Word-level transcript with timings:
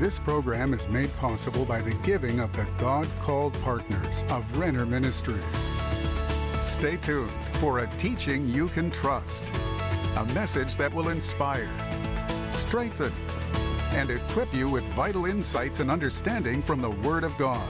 This 0.00 0.18
program 0.18 0.72
is 0.72 0.88
made 0.88 1.14
possible 1.18 1.66
by 1.66 1.82
the 1.82 1.92
giving 1.96 2.40
of 2.40 2.56
the 2.56 2.66
God 2.78 3.06
called 3.20 3.52
partners 3.60 4.24
of 4.30 4.56
Renner 4.56 4.86
Ministries. 4.86 5.44
Stay 6.58 6.96
tuned 6.96 7.30
for 7.56 7.80
a 7.80 7.86
teaching 7.98 8.48
you 8.48 8.68
can 8.68 8.90
trust, 8.90 9.44
a 10.16 10.24
message 10.32 10.78
that 10.78 10.90
will 10.90 11.10
inspire, 11.10 11.68
strengthen, 12.52 13.12
and 13.92 14.10
equip 14.10 14.54
you 14.54 14.70
with 14.70 14.84
vital 14.94 15.26
insights 15.26 15.80
and 15.80 15.90
understanding 15.90 16.62
from 16.62 16.80
the 16.80 16.92
Word 17.06 17.22
of 17.22 17.36
God. 17.36 17.68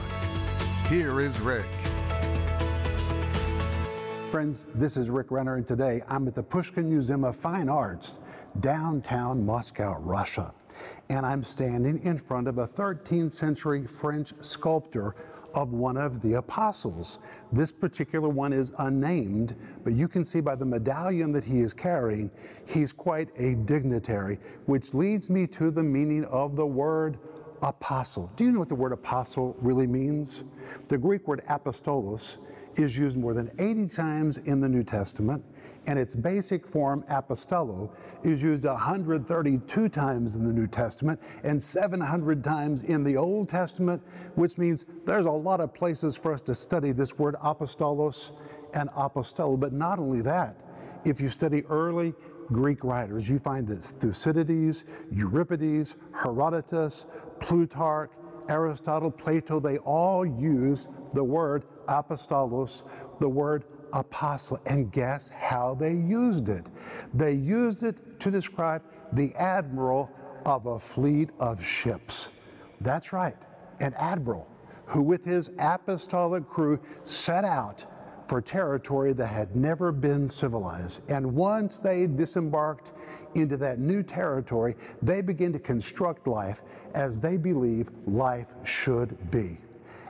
Here 0.87 1.19
is 1.19 1.37
Rick. 1.41 1.67
Friends, 4.29 4.67
this 4.73 4.95
is 4.95 5.09
Rick 5.09 5.31
Renner, 5.31 5.57
and 5.57 5.67
today 5.67 6.01
I'm 6.07 6.25
at 6.29 6.35
the 6.35 6.43
Pushkin 6.43 6.87
Museum 6.87 7.25
of 7.25 7.35
Fine 7.35 7.67
Arts, 7.67 8.21
downtown 8.61 9.45
Moscow, 9.45 9.99
Russia. 9.99 10.53
And 11.09 11.25
I'm 11.25 11.43
standing 11.43 12.01
in 12.03 12.17
front 12.17 12.47
of 12.47 12.57
a 12.57 12.67
13th 12.67 13.33
century 13.33 13.85
French 13.85 14.33
sculptor 14.41 15.15
of 15.53 15.73
one 15.73 15.97
of 15.97 16.21
the 16.21 16.33
apostles. 16.33 17.19
This 17.51 17.71
particular 17.71 18.29
one 18.29 18.53
is 18.53 18.71
unnamed, 18.77 19.55
but 19.83 19.93
you 19.93 20.07
can 20.07 20.23
see 20.23 20.39
by 20.39 20.55
the 20.55 20.65
medallion 20.65 21.31
that 21.33 21.43
he 21.43 21.59
is 21.59 21.73
carrying, 21.73 22.31
he's 22.65 22.93
quite 22.93 23.29
a 23.37 23.55
dignitary, 23.55 24.39
which 24.65 24.93
leads 24.93 25.29
me 25.29 25.47
to 25.47 25.71
the 25.71 25.83
meaning 25.83 26.25
of 26.25 26.55
the 26.55 26.65
word 26.65 27.17
apostle. 27.61 28.31
Do 28.35 28.45
you 28.45 28.51
know 28.51 28.59
what 28.59 28.69
the 28.69 28.75
word 28.75 28.93
apostle 28.93 29.55
really 29.59 29.87
means? 29.87 30.43
The 30.87 30.97
Greek 30.97 31.27
word 31.27 31.43
apostolos 31.49 32.37
is 32.75 32.97
used 32.97 33.17
more 33.17 33.33
than 33.33 33.51
80 33.59 33.87
times 33.87 34.37
in 34.39 34.59
the 34.59 34.69
New 34.69 34.83
Testament 34.83 35.43
and 35.87 35.97
its 35.97 36.13
basic 36.13 36.65
form, 36.67 37.03
apostello, 37.09 37.89
is 38.23 38.43
used 38.43 38.65
132 38.65 39.89
times 39.89 40.35
in 40.35 40.45
the 40.45 40.53
New 40.53 40.67
Testament 40.67 41.19
and 41.43 41.61
700 41.61 42.43
times 42.43 42.83
in 42.83 43.03
the 43.03 43.17
Old 43.17 43.49
Testament, 43.49 44.01
which 44.35 44.57
means 44.57 44.85
there's 45.05 45.25
a 45.25 45.31
lot 45.31 45.59
of 45.59 45.73
places 45.73 46.15
for 46.15 46.33
us 46.33 46.41
to 46.43 46.55
study 46.55 46.91
this 46.91 47.17
word 47.17 47.35
apostolos 47.43 48.31
and 48.73 48.89
apostello. 48.91 49.59
But 49.59 49.73
not 49.73 49.97
only 49.97 50.21
that, 50.21 50.63
if 51.03 51.19
you 51.19 51.29
study 51.29 51.65
early 51.65 52.13
Greek 52.47 52.83
writers, 52.83 53.27
you 53.27 53.39
find 53.39 53.67
that 53.67 53.81
Thucydides, 53.81 54.85
Euripides, 55.11 55.95
Herodotus, 56.13 57.07
Plutarch, 57.39 58.11
Aristotle, 58.49 59.11
Plato, 59.11 59.59
they 59.59 59.77
all 59.79 60.25
use 60.25 60.87
the 61.13 61.23
word 61.23 61.65
apostolos, 61.87 62.83
the 63.19 63.29
word 63.29 63.65
apostle. 63.93 64.59
And 64.65 64.91
guess 64.91 65.29
how 65.29 65.75
they 65.75 65.93
used 65.93 66.49
it? 66.49 66.67
They 67.13 67.33
used 67.33 67.83
it 67.83 68.19
to 68.19 68.31
describe 68.31 68.83
the 69.13 69.33
admiral 69.35 70.09
of 70.45 70.65
a 70.65 70.79
fleet 70.79 71.29
of 71.39 71.63
ships. 71.63 72.29
That's 72.79 73.13
right, 73.13 73.37
an 73.79 73.93
admiral 73.95 74.47
who, 74.85 75.01
with 75.01 75.23
his 75.23 75.51
apostolic 75.59 76.47
crew, 76.49 76.79
set 77.03 77.45
out 77.45 77.85
for 78.27 78.41
territory 78.41 79.13
that 79.13 79.27
had 79.27 79.55
never 79.55 79.91
been 79.91 80.27
civilized. 80.27 81.01
And 81.09 81.33
once 81.33 81.79
they 81.79 82.07
disembarked 82.07 82.93
into 83.35 83.57
that 83.57 83.79
new 83.79 84.03
territory, 84.03 84.75
they 85.01 85.21
begin 85.21 85.53
to 85.53 85.59
construct 85.59 86.27
life 86.27 86.61
as 86.93 87.19
they 87.19 87.37
believe 87.37 87.89
life 88.05 88.53
should 88.63 89.31
be. 89.31 89.57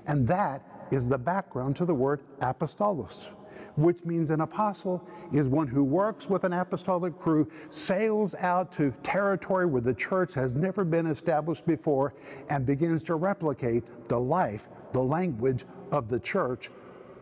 And 0.07 0.27
that 0.27 0.87
is 0.91 1.07
the 1.07 1.17
background 1.17 1.75
to 1.77 1.85
the 1.85 1.93
word 1.93 2.21
apostolos 2.39 3.29
which 3.75 4.03
means 4.05 4.29
an 4.29 4.41
apostle 4.41 5.01
is 5.31 5.47
one 5.47 5.67
who 5.67 5.83
works 5.83 6.29
with 6.29 6.43
an 6.43 6.53
apostolic 6.53 7.17
crew, 7.19 7.49
sails 7.69 8.35
out 8.35 8.71
to 8.73 8.91
territory 9.03 9.65
where 9.65 9.81
the 9.81 9.93
church 9.93 10.33
has 10.33 10.55
never 10.55 10.83
been 10.83 11.07
established 11.07 11.65
before, 11.65 12.13
and 12.49 12.65
begins 12.65 13.03
to 13.03 13.15
replicate 13.15 13.83
the 14.07 14.19
life, 14.19 14.67
the 14.91 15.01
language 15.01 15.65
of 15.91 16.09
the 16.09 16.19
church. 16.19 16.69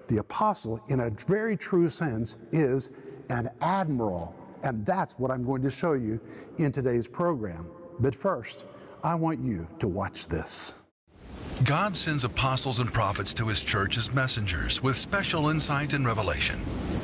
The 0.07 0.17
apostle, 0.17 0.79
in 0.87 1.01
a 1.01 1.09
very 1.27 1.55
true 1.55 1.89
sense, 1.89 2.37
is 2.51 2.89
an 3.29 3.49
admiral. 3.61 4.35
And 4.63 4.85
that's 4.85 5.13
what 5.19 5.31
I'm 5.31 5.45
going 5.45 5.61
to 5.61 5.69
show 5.69 5.93
you 5.93 6.19
in 6.57 6.71
today's 6.71 7.07
program. 7.07 7.69
But 7.99 8.15
first, 8.15 8.65
I 9.03 9.15
want 9.15 9.43
you 9.43 9.67
to 9.79 9.87
watch 9.87 10.27
this. 10.27 10.75
God 11.63 11.95
sends 11.95 12.23
apostles 12.23 12.79
and 12.79 12.93
prophets 12.93 13.33
to 13.35 13.47
his 13.47 13.61
church 13.61 13.97
as 13.97 14.13
messengers 14.13 14.81
with 14.81 14.97
special 14.97 15.49
insight 15.49 15.93
and 15.93 16.05
revelation. 16.05 16.59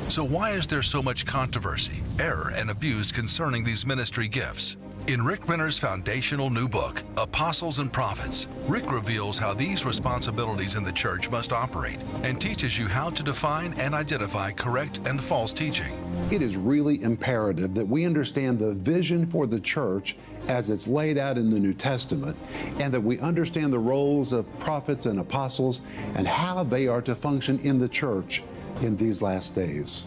So, 0.08 0.24
why 0.24 0.52
is 0.52 0.66
there 0.66 0.82
so 0.82 1.02
much 1.02 1.26
controversy, 1.26 2.00
error, 2.18 2.52
and 2.54 2.70
abuse 2.70 3.12
concerning 3.12 3.64
these 3.64 3.84
ministry 3.84 4.28
gifts? 4.28 4.76
In 5.08 5.24
Rick 5.24 5.48
Renner's 5.48 5.78
foundational 5.78 6.50
new 6.50 6.66
book, 6.66 7.04
Apostles 7.16 7.78
and 7.78 7.92
Prophets, 7.92 8.48
Rick 8.66 8.90
reveals 8.90 9.38
how 9.38 9.54
these 9.54 9.84
responsibilities 9.84 10.74
in 10.74 10.82
the 10.82 10.90
church 10.90 11.30
must 11.30 11.52
operate 11.52 12.00
and 12.24 12.40
teaches 12.40 12.76
you 12.76 12.88
how 12.88 13.10
to 13.10 13.22
define 13.22 13.72
and 13.74 13.94
identify 13.94 14.50
correct 14.50 14.98
and 15.06 15.22
false 15.22 15.52
teaching. 15.52 15.96
It 16.32 16.42
is 16.42 16.56
really 16.56 17.00
imperative 17.04 17.72
that 17.74 17.86
we 17.86 18.04
understand 18.04 18.58
the 18.58 18.72
vision 18.72 19.26
for 19.26 19.46
the 19.46 19.60
church 19.60 20.16
as 20.48 20.70
it's 20.70 20.88
laid 20.88 21.18
out 21.18 21.38
in 21.38 21.50
the 21.50 21.60
New 21.60 21.74
Testament, 21.74 22.36
and 22.80 22.92
that 22.92 23.00
we 23.00 23.20
understand 23.20 23.72
the 23.72 23.78
roles 23.78 24.32
of 24.32 24.58
prophets 24.58 25.06
and 25.06 25.20
apostles 25.20 25.82
and 26.16 26.26
how 26.26 26.64
they 26.64 26.88
are 26.88 27.02
to 27.02 27.14
function 27.14 27.60
in 27.60 27.78
the 27.78 27.88
church 27.88 28.42
in 28.82 28.96
these 28.96 29.22
last 29.22 29.54
days. 29.54 30.04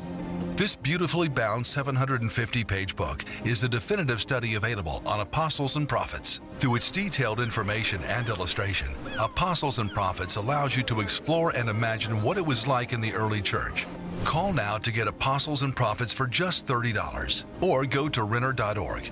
This 0.60 0.76
beautifully 0.76 1.30
bound 1.30 1.66
750 1.66 2.66
page 2.66 2.94
book 2.94 3.24
is 3.46 3.62
the 3.62 3.70
definitive 3.70 4.20
study 4.20 4.56
available 4.56 5.02
on 5.06 5.22
apostles 5.22 5.78
and 5.78 5.88
prophets. 5.88 6.42
Through 6.60 6.76
its 6.76 6.92
detailed 6.92 7.40
information 7.40 8.04
and 8.04 8.28
illustration, 8.28 8.90
Apostles 9.18 9.80
and 9.80 9.90
Prophets 9.90 10.36
allows 10.36 10.76
you 10.76 10.84
to 10.84 11.00
explore 11.00 11.52
and 11.52 11.70
imagine 11.70 12.22
what 12.22 12.38
it 12.38 12.46
was 12.46 12.68
like 12.68 12.92
in 12.92 13.00
the 13.00 13.14
early 13.14 13.42
church. 13.42 13.88
Call 14.26 14.52
now 14.52 14.78
to 14.80 14.92
get 14.92 15.08
Apostles 15.08 15.64
and 15.64 15.74
Prophets 15.74 16.12
for 16.12 16.28
just 16.28 16.68
$30 16.68 17.46
or 17.62 17.86
go 17.86 18.10
to 18.10 18.24
Renner.org. 18.24 19.10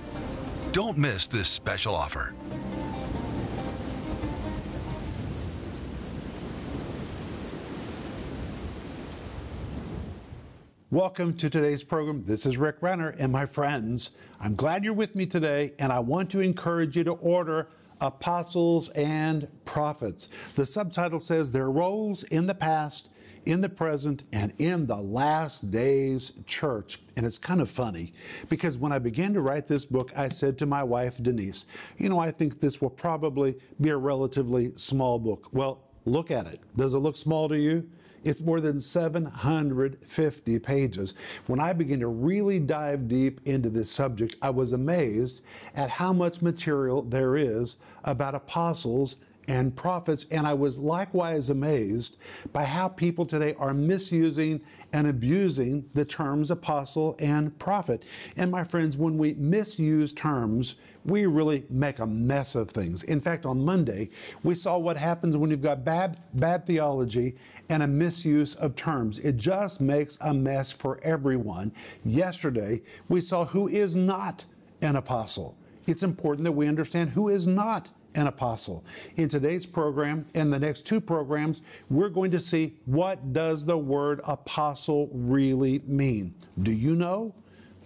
Don't 0.72 0.98
miss 0.98 1.26
this 1.26 1.48
special 1.48 1.94
offer. 1.94 2.34
Welcome 10.90 11.34
to 11.34 11.50
today's 11.50 11.84
program. 11.84 12.24
This 12.24 12.46
is 12.46 12.56
Rick 12.56 12.76
Renner 12.80 13.10
and 13.18 13.30
my 13.30 13.44
friends. 13.44 14.12
I'm 14.40 14.54
glad 14.54 14.84
you're 14.84 14.94
with 14.94 15.14
me 15.14 15.26
today, 15.26 15.72
and 15.78 15.92
I 15.92 15.98
want 15.98 16.30
to 16.30 16.40
encourage 16.40 16.96
you 16.96 17.04
to 17.04 17.12
order 17.12 17.68
Apostles 18.00 18.88
and 18.90 19.50
Prophets. 19.66 20.30
The 20.54 20.64
subtitle 20.64 21.20
says 21.20 21.50
their 21.50 21.70
roles 21.70 22.22
in 22.22 22.46
the 22.46 22.54
past 22.54 23.10
in 23.44 23.60
the 23.60 23.68
present 23.68 24.24
and 24.32 24.54
in 24.58 24.86
the 24.86 24.96
last 24.96 25.70
days 25.70 26.32
church. 26.46 27.00
And 27.18 27.26
it's 27.26 27.36
kind 27.36 27.60
of 27.60 27.68
funny 27.68 28.14
because 28.48 28.78
when 28.78 28.90
I 28.90 28.98
began 28.98 29.34
to 29.34 29.42
write 29.42 29.66
this 29.66 29.84
book, 29.84 30.10
I 30.16 30.28
said 30.28 30.56
to 30.56 30.64
my 30.64 30.82
wife, 30.82 31.22
Denise, 31.22 31.66
you 31.98 32.08
know, 32.08 32.18
I 32.18 32.30
think 32.30 32.60
this 32.60 32.80
will 32.80 32.88
probably 32.88 33.58
be 33.78 33.90
a 33.90 33.96
relatively 33.98 34.72
small 34.76 35.18
book. 35.18 35.50
Well, 35.52 35.82
look 36.06 36.30
at 36.30 36.46
it. 36.46 36.60
Does 36.78 36.94
it 36.94 36.98
look 36.98 37.18
small 37.18 37.46
to 37.50 37.58
you? 37.58 37.86
It's 38.28 38.42
more 38.42 38.60
than 38.60 38.78
750 38.78 40.58
pages. 40.58 41.14
When 41.46 41.60
I 41.60 41.72
began 41.72 42.00
to 42.00 42.08
really 42.08 42.58
dive 42.58 43.08
deep 43.08 43.40
into 43.46 43.70
this 43.70 43.90
subject, 43.90 44.36
I 44.42 44.50
was 44.50 44.74
amazed 44.74 45.40
at 45.74 45.88
how 45.88 46.12
much 46.12 46.42
material 46.42 47.00
there 47.00 47.36
is 47.36 47.78
about 48.04 48.34
apostles 48.34 49.16
and 49.48 49.74
prophets. 49.74 50.26
And 50.30 50.46
I 50.46 50.52
was 50.52 50.78
likewise 50.78 51.48
amazed 51.48 52.18
by 52.52 52.64
how 52.64 52.88
people 52.88 53.24
today 53.24 53.54
are 53.58 53.72
misusing 53.72 54.60
and 54.92 55.06
abusing 55.06 55.88
the 55.94 56.04
terms 56.04 56.50
apostle 56.50 57.16
and 57.18 57.58
prophet. 57.58 58.02
And 58.36 58.50
my 58.50 58.62
friends, 58.62 58.98
when 58.98 59.16
we 59.16 59.34
misuse 59.34 60.12
terms, 60.12 60.76
we 61.06 61.24
really 61.24 61.64
make 61.70 61.98
a 61.98 62.06
mess 62.06 62.54
of 62.54 62.70
things. 62.70 63.04
In 63.04 63.20
fact, 63.20 63.46
on 63.46 63.64
Monday, 63.64 64.10
we 64.42 64.54
saw 64.54 64.76
what 64.76 64.98
happens 64.98 65.36
when 65.36 65.50
you've 65.50 65.62
got 65.62 65.82
bad, 65.82 66.20
bad 66.34 66.66
theology 66.66 67.36
and 67.68 67.82
a 67.82 67.86
misuse 67.86 68.54
of 68.56 68.74
terms. 68.76 69.18
It 69.18 69.36
just 69.36 69.80
makes 69.80 70.18
a 70.20 70.32
mess 70.32 70.72
for 70.72 71.00
everyone. 71.02 71.72
Yesterday, 72.04 72.82
we 73.08 73.20
saw 73.20 73.44
who 73.44 73.68
is 73.68 73.94
not 73.94 74.44
an 74.82 74.96
apostle. 74.96 75.56
It's 75.86 76.02
important 76.02 76.44
that 76.44 76.52
we 76.52 76.68
understand 76.68 77.10
who 77.10 77.28
is 77.28 77.46
not 77.46 77.90
an 78.14 78.26
apostle. 78.26 78.84
In 79.16 79.28
today's 79.28 79.66
program 79.66 80.26
and 80.34 80.52
the 80.52 80.58
next 80.58 80.86
two 80.86 81.00
programs, 81.00 81.62
we're 81.90 82.08
going 82.08 82.30
to 82.30 82.40
see 82.40 82.74
what 82.86 83.32
does 83.32 83.64
the 83.64 83.78
word 83.78 84.20
apostle 84.24 85.08
really 85.12 85.82
mean. 85.86 86.34
Do 86.62 86.72
you 86.72 86.96
know 86.96 87.34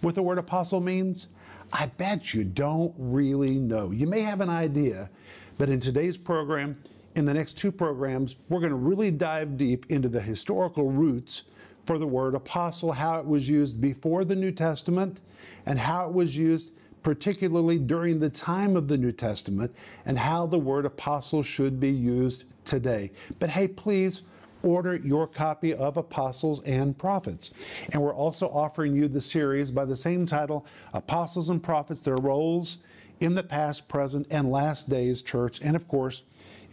what 0.01 0.15
the 0.15 0.23
word 0.23 0.37
apostle 0.37 0.81
means? 0.81 1.27
I 1.71 1.87
bet 1.87 2.33
you 2.33 2.43
don't 2.43 2.93
really 2.97 3.55
know. 3.55 3.91
You 3.91 4.07
may 4.07 4.21
have 4.21 4.41
an 4.41 4.49
idea, 4.49 5.09
but 5.57 5.69
in 5.69 5.79
today's 5.79 6.17
program, 6.17 6.77
in 7.15 7.25
the 7.25 7.33
next 7.33 7.57
two 7.57 7.71
programs, 7.71 8.35
we're 8.49 8.59
going 8.59 8.71
to 8.71 8.75
really 8.75 9.11
dive 9.11 9.57
deep 9.57 9.85
into 9.89 10.09
the 10.09 10.21
historical 10.21 10.89
roots 10.89 11.43
for 11.85 11.97
the 11.97 12.07
word 12.07 12.33
apostle, 12.33 12.91
how 12.93 13.19
it 13.19 13.25
was 13.25 13.47
used 13.47 13.81
before 13.81 14.23
the 14.23 14.35
New 14.35 14.51
Testament, 14.51 15.19
and 15.65 15.79
how 15.79 16.07
it 16.07 16.13
was 16.13 16.37
used 16.37 16.71
particularly 17.03 17.77
during 17.77 18.19
the 18.19 18.29
time 18.29 18.77
of 18.77 18.87
the 18.87 18.97
New 18.97 19.11
Testament, 19.11 19.75
and 20.05 20.17
how 20.17 20.45
the 20.45 20.57
word 20.57 20.85
apostle 20.85 21.43
should 21.43 21.79
be 21.79 21.91
used 21.91 22.45
today. 22.63 23.11
But 23.39 23.49
hey, 23.49 23.67
please 23.67 24.21
order 24.63 24.95
your 24.95 25.27
copy 25.27 25.73
of 25.73 25.97
Apostles 25.97 26.63
and 26.63 26.97
Prophets. 26.97 27.51
And 27.91 28.01
we're 28.01 28.15
also 28.15 28.47
offering 28.47 28.95
you 28.95 29.09
the 29.09 29.19
series 29.19 29.69
by 29.69 29.83
the 29.83 29.97
same 29.97 30.25
title 30.25 30.65
Apostles 30.93 31.49
and 31.49 31.61
Prophets, 31.61 32.01
Their 32.01 32.15
Roles 32.15 32.77
in 33.19 33.35
the 33.35 33.43
Past, 33.43 33.87
Present, 33.87 34.25
and 34.29 34.49
Last 34.49 34.89
Days 34.89 35.21
Church. 35.21 35.59
And 35.61 35.75
of 35.75 35.87
course, 35.87 36.23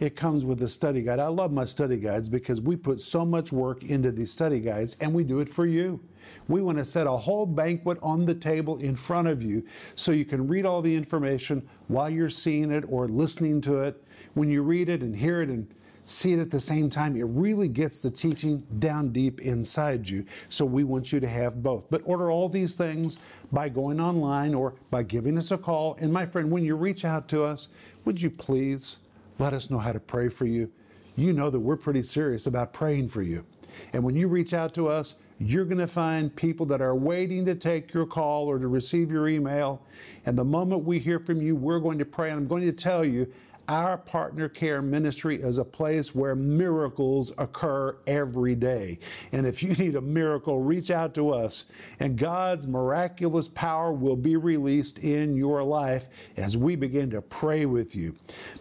it 0.01 0.15
comes 0.15 0.45
with 0.45 0.63
a 0.63 0.67
study 0.67 1.03
guide. 1.03 1.19
I 1.19 1.27
love 1.27 1.53
my 1.53 1.63
study 1.63 1.95
guides 1.95 2.27
because 2.27 2.59
we 2.59 2.75
put 2.75 2.99
so 2.99 3.23
much 3.23 3.51
work 3.51 3.83
into 3.83 4.11
these 4.11 4.31
study 4.31 4.59
guides 4.59 4.97
and 4.99 5.13
we 5.13 5.23
do 5.23 5.41
it 5.41 5.47
for 5.47 5.67
you. 5.67 5.99
We 6.47 6.63
want 6.63 6.79
to 6.79 6.85
set 6.85 7.05
a 7.05 7.11
whole 7.11 7.45
banquet 7.45 7.99
on 8.01 8.25
the 8.25 8.33
table 8.33 8.79
in 8.79 8.95
front 8.95 9.27
of 9.27 9.43
you 9.43 9.63
so 9.95 10.11
you 10.11 10.25
can 10.25 10.47
read 10.47 10.65
all 10.65 10.81
the 10.81 10.93
information 10.93 11.67
while 11.87 12.09
you're 12.09 12.31
seeing 12.31 12.71
it 12.71 12.83
or 12.89 13.07
listening 13.07 13.61
to 13.61 13.83
it. 13.83 14.03
When 14.33 14.49
you 14.49 14.63
read 14.63 14.89
it 14.89 15.01
and 15.01 15.15
hear 15.15 15.43
it 15.43 15.49
and 15.49 15.71
see 16.05 16.33
it 16.33 16.39
at 16.39 16.49
the 16.49 16.59
same 16.59 16.89
time, 16.89 17.15
it 17.15 17.25
really 17.25 17.67
gets 17.67 18.01
the 18.01 18.09
teaching 18.09 18.65
down 18.79 19.11
deep 19.11 19.39
inside 19.41 20.09
you. 20.09 20.25
So 20.49 20.65
we 20.65 20.83
want 20.83 21.11
you 21.11 21.19
to 21.19 21.29
have 21.29 21.61
both. 21.61 21.91
But 21.91 22.01
order 22.05 22.31
all 22.31 22.49
these 22.49 22.75
things 22.75 23.19
by 23.51 23.69
going 23.69 24.01
online 24.01 24.55
or 24.55 24.73
by 24.89 25.03
giving 25.03 25.37
us 25.37 25.51
a 25.51 25.59
call. 25.59 25.95
And 25.99 26.11
my 26.11 26.25
friend, 26.25 26.49
when 26.49 26.65
you 26.65 26.75
reach 26.75 27.05
out 27.05 27.27
to 27.29 27.43
us, 27.43 27.69
would 28.03 28.19
you 28.19 28.31
please 28.31 28.97
let 29.41 29.53
us 29.53 29.71
know 29.71 29.79
how 29.79 29.91
to 29.91 29.99
pray 29.99 30.29
for 30.29 30.45
you. 30.45 30.71
You 31.15 31.33
know 31.33 31.49
that 31.49 31.59
we're 31.59 31.75
pretty 31.75 32.03
serious 32.03 32.45
about 32.45 32.73
praying 32.73 33.07
for 33.07 33.23
you. 33.23 33.43
And 33.91 34.03
when 34.03 34.15
you 34.15 34.27
reach 34.27 34.53
out 34.53 34.73
to 34.75 34.87
us, 34.87 35.15
you're 35.39 35.65
going 35.65 35.79
to 35.79 35.87
find 35.87 36.33
people 36.35 36.65
that 36.67 36.79
are 36.79 36.95
waiting 36.95 37.43
to 37.45 37.55
take 37.55 37.91
your 37.91 38.05
call 38.05 38.45
or 38.45 38.59
to 38.59 38.67
receive 38.67 39.09
your 39.09 39.27
email. 39.27 39.81
And 40.27 40.37
the 40.37 40.43
moment 40.43 40.83
we 40.83 40.99
hear 40.99 41.17
from 41.19 41.41
you, 41.41 41.55
we're 41.55 41.79
going 41.79 41.97
to 41.97 42.05
pray. 42.05 42.29
And 42.29 42.37
I'm 42.37 42.47
going 42.47 42.61
to 42.61 42.71
tell 42.71 43.03
you 43.03 43.33
our 43.71 43.97
partner 43.97 44.49
care 44.49 44.81
ministry 44.81 45.37
is 45.37 45.57
a 45.57 45.63
place 45.63 46.13
where 46.13 46.35
miracles 46.35 47.31
occur 47.37 47.95
every 48.05 48.53
day. 48.53 48.99
And 49.31 49.47
if 49.47 49.63
you 49.63 49.73
need 49.75 49.95
a 49.95 50.01
miracle, 50.01 50.59
reach 50.59 50.91
out 50.91 51.13
to 51.13 51.29
us, 51.29 51.67
and 52.01 52.17
God's 52.17 52.67
miraculous 52.67 53.47
power 53.47 53.93
will 53.93 54.17
be 54.17 54.35
released 54.35 54.99
in 54.99 55.37
your 55.37 55.63
life 55.63 56.09
as 56.35 56.57
we 56.57 56.75
begin 56.75 57.09
to 57.11 57.21
pray 57.21 57.65
with 57.65 57.95
you. 57.95 58.13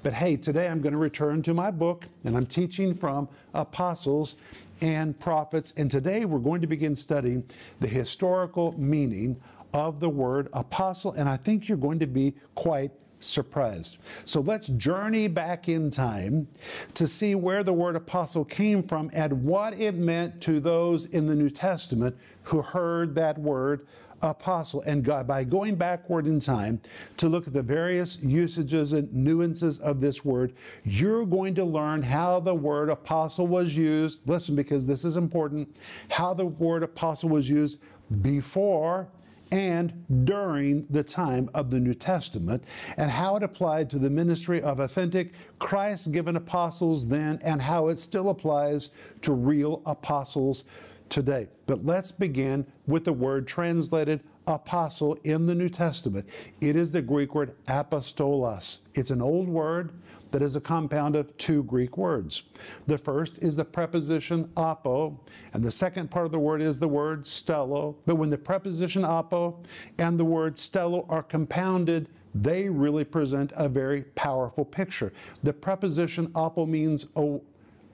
But 0.05 0.12
hey, 0.12 0.37
today 0.37 0.69
I'm 0.69 0.81
going 0.81 0.93
to 0.93 0.99
return 0.99 1.43
to 1.43 1.55
my 1.55 1.73
book, 1.73 2.06
and 2.23 2.37
I'm 2.37 2.47
teaching 2.47 2.95
from 2.95 3.29
Apostles 3.53 4.37
and 4.81 5.19
Prophets. 5.19 5.75
And 5.77 5.91
today 5.91 6.25
we're 6.25 6.39
going 6.39 6.61
to 6.61 6.69
begin 6.69 6.95
studying 6.95 7.43
the 7.81 7.89
historical 7.89 8.79
meaning 8.79 9.41
of 9.75 9.99
the 9.99 10.09
word 10.09 10.49
apostle, 10.53 11.13
and 11.13 11.29
I 11.29 11.37
think 11.37 11.69
you're 11.69 11.79
going 11.79 11.99
to 11.99 12.06
be 12.06 12.35
quite 12.55 12.93
surprised. 13.20 13.99
So 14.25 14.40
let's 14.40 14.69
journey 14.69 15.28
back 15.28 15.69
in 15.69 15.90
time 15.90 16.49
to 16.94 17.06
see 17.06 17.34
where 17.34 17.62
the 17.62 17.72
word 17.72 17.96
apostle 17.96 18.44
came 18.44 18.82
from 18.82 19.11
and 19.12 19.44
what 19.44 19.75
it 19.75 19.94
meant 19.94 20.40
to 20.43 20.61
those 20.61 21.06
in 21.06 21.26
the 21.26 21.34
New 21.34 21.50
Testament 21.50 22.17
who 22.44 22.62
heard 22.62 23.14
that 23.14 23.38
word 23.38 23.87
apostle. 24.22 24.82
And 24.87 25.05
God, 25.05 25.26
by 25.26 25.44
going 25.44 25.76
backward 25.76 26.26
in 26.26 26.40
time 26.40 26.81
to 27.17 27.28
look 27.28 27.46
at 27.46 27.52
the 27.52 27.62
various 27.62 28.19
usages 28.22 28.93
and 28.93 29.12
nuances 29.12 29.78
of 29.78 30.00
this 30.00 30.25
word, 30.25 30.52
you're 30.84 31.26
going 31.26 31.55
to 31.55 31.64
learn 31.64 32.02
how 32.02 32.40
the 32.40 32.55
word 32.55 32.88
apostle 32.88 33.46
was 33.46 33.76
used. 33.76 34.20
Listen, 34.26 34.55
because 34.55 34.87
this 34.87 35.05
is 35.05 35.17
important. 35.17 35.78
How 36.08 36.34
the 36.34 36.46
word 36.46 36.82
apostle 36.82 37.28
was 37.28 37.49
used 37.49 37.81
before 38.22 39.08
and 39.52 40.05
during 40.25 40.87
the 40.91 41.02
time 41.02 41.50
of 41.55 41.70
the 41.70 41.81
New 41.81 41.94
Testament, 41.94 42.64
and 42.97 43.11
how 43.11 43.37
it 43.37 43.43
applied 43.43 43.91
to 43.91 43.99
the 43.99 44.11
ministry 44.11 44.62
of 44.62 44.81
authentic 44.81 45.32
Christ 45.58 46.12
given 46.12 46.37
apostles 46.37 47.08
then, 47.08 47.38
and 47.43 47.61
how 47.61 47.88
it 47.88 47.99
still 47.99 48.29
applies 48.29 48.91
to 49.23 49.32
real 49.32 49.82
apostles 49.87 50.64
today. 51.11 51.49
But 51.67 51.85
let's 51.85 52.12
begin 52.12 52.67
with 52.87 53.05
the 53.05 53.12
word 53.12 53.47
translated 53.47 54.21
apostle 54.47 55.19
in 55.25 55.47
the 55.47 55.55
New 55.55 55.69
Testament. 55.69 56.27
It 56.61 56.77
is 56.77 56.93
the 56.93 57.03
Greek 57.03 57.35
word 57.35 57.55
apostolos. 57.67 58.79
It's 58.95 59.11
an 59.11 59.21
old 59.21 59.49
word 59.49 59.93
that 60.31 60.43
is 60.43 60.57
a 60.57 60.61
compound 60.61 61.17
of 61.17 61.37
two 61.37 61.65
Greek 61.65 61.97
words. 61.97 62.45
The 62.87 62.99
first 62.99 63.39
is 63.39 63.57
the 63.57 63.65
preposition 63.65 64.51
apo, 64.57 65.19
and 65.53 65.62
the 65.62 65.71
second 65.71 66.11
part 66.11 66.27
of 66.27 66.33
the 66.33 66.39
word 66.39 66.62
is 66.62 66.79
the 66.79 66.89
word 66.89 67.23
stello. 67.23 67.97
But 68.06 68.17
when 68.17 68.31
the 68.31 68.39
preposition 68.39 69.05
apo 69.05 69.59
and 69.99 70.19
the 70.19 70.25
word 70.25 70.55
stello 70.55 71.05
are 71.09 71.23
compounded, 71.23 72.09
they 72.33 72.69
really 72.69 73.05
present 73.05 73.53
a 73.56 73.69
very 73.69 74.03
powerful 74.15 74.65
picture. 74.65 75.13
The 75.43 75.53
preposition 75.53 76.31
apo 76.37 76.65
means 76.65 77.06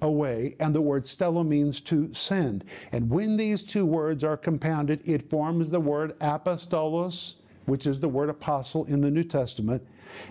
away, 0.02 0.56
and 0.60 0.74
the 0.74 0.80
word 0.80 1.04
stello 1.04 1.46
means 1.46 1.80
to 1.82 2.12
send. 2.12 2.64
And 2.92 3.10
when 3.10 3.36
these 3.36 3.64
two 3.64 3.86
words 3.86 4.24
are 4.24 4.36
compounded, 4.36 5.06
it 5.08 5.30
forms 5.30 5.70
the 5.70 5.80
word 5.80 6.18
apostolos, 6.20 7.34
which 7.66 7.86
is 7.86 8.00
the 8.00 8.08
word 8.08 8.28
apostle 8.28 8.84
in 8.86 9.00
the 9.00 9.10
New 9.10 9.24
Testament. 9.24 9.86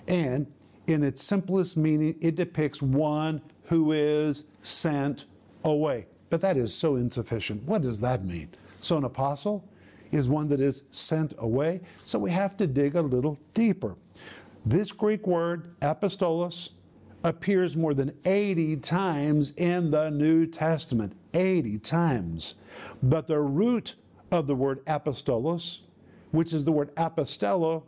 And 0.08 0.48
in 0.88 1.04
its 1.04 1.24
simplest 1.24 1.78
meaning, 1.78 2.16
it 2.22 2.36
depicts 2.36 2.82
one 2.82 3.42
who 3.66 3.92
is 3.92 4.46
sent 4.64 5.26
away. 5.64 6.08
But 6.30 6.42
that 6.42 6.58
is 6.58 6.74
so 6.74 6.96
insufficient. 6.96 7.64
What 7.64 7.82
does 7.82 8.00
that 8.02 8.24
mean? 8.24 8.50
So, 8.82 8.98
an 8.98 9.04
apostle 9.04 9.68
is 10.12 10.30
one 10.30 10.48
that 10.50 10.60
is 10.60 10.84
sent 10.92 11.34
away. 11.40 11.82
So, 12.04 12.20
we 12.20 12.32
have 12.32 12.56
to 12.58 12.68
dig 12.68 12.96
a 12.96 13.02
little 13.02 13.40
deeper. 13.54 13.96
This 14.66 14.92
Greek 14.92 15.28
word, 15.28 15.80
apostolos, 15.82 16.70
appears 17.26 17.76
more 17.76 17.96
than 17.96 18.16
80 18.24 18.78
times 18.78 19.52
in 19.58 19.90
the 19.90 20.12
New 20.12 20.46
Testament. 20.46 21.14
80 21.34 21.80
times. 21.80 22.56
But 23.02 23.26
the 23.26 23.40
root 23.40 23.96
of 24.32 24.46
the 24.46 24.54
word 24.54 24.86
apostolos, 24.86 25.80
which 26.32 26.54
is 26.54 26.64
the 26.66 26.72
word 26.72 26.94
apostello, 26.96 27.84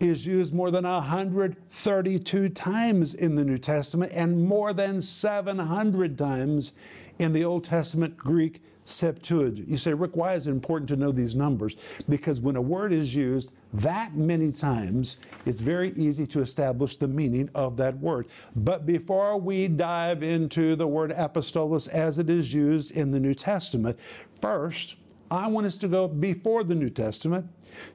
is 0.00 0.26
used 0.26 0.52
more 0.52 0.72
than 0.72 0.84
132 0.84 2.48
times 2.48 3.14
in 3.14 3.36
the 3.36 3.44
New 3.44 3.58
Testament 3.58 4.12
and 4.14 4.44
more 4.44 4.72
than 4.72 5.00
700 5.00 6.18
times 6.18 6.72
in 7.20 7.32
the 7.32 7.44
Old 7.44 7.64
Testament 7.64 8.16
Greek 8.16 8.62
Septuagint. 8.84 9.68
You 9.68 9.76
say, 9.76 9.94
Rick, 9.94 10.16
why 10.16 10.34
is 10.34 10.46
it 10.46 10.50
important 10.50 10.88
to 10.88 10.96
know 10.96 11.12
these 11.12 11.34
numbers? 11.34 11.76
Because 12.08 12.40
when 12.40 12.56
a 12.56 12.60
word 12.60 12.92
is 12.92 13.14
used 13.14 13.52
that 13.74 14.14
many 14.14 14.52
times, 14.52 15.16
it's 15.46 15.60
very 15.60 15.92
easy 15.92 16.26
to 16.28 16.40
establish 16.40 16.96
the 16.96 17.08
meaning 17.08 17.48
of 17.54 17.76
that 17.78 17.96
word. 17.98 18.26
But 18.56 18.84
before 18.84 19.38
we 19.38 19.68
dive 19.68 20.22
into 20.22 20.76
the 20.76 20.86
word 20.86 21.12
apostolos 21.12 21.88
as 21.88 22.18
it 22.18 22.28
is 22.28 22.52
used 22.52 22.90
in 22.90 23.10
the 23.10 23.20
New 23.20 23.34
Testament, 23.34 23.98
first, 24.40 24.96
I 25.30 25.48
want 25.48 25.66
us 25.66 25.78
to 25.78 25.88
go 25.88 26.08
before 26.08 26.62
the 26.62 26.74
New 26.74 26.90
Testament 26.90 27.48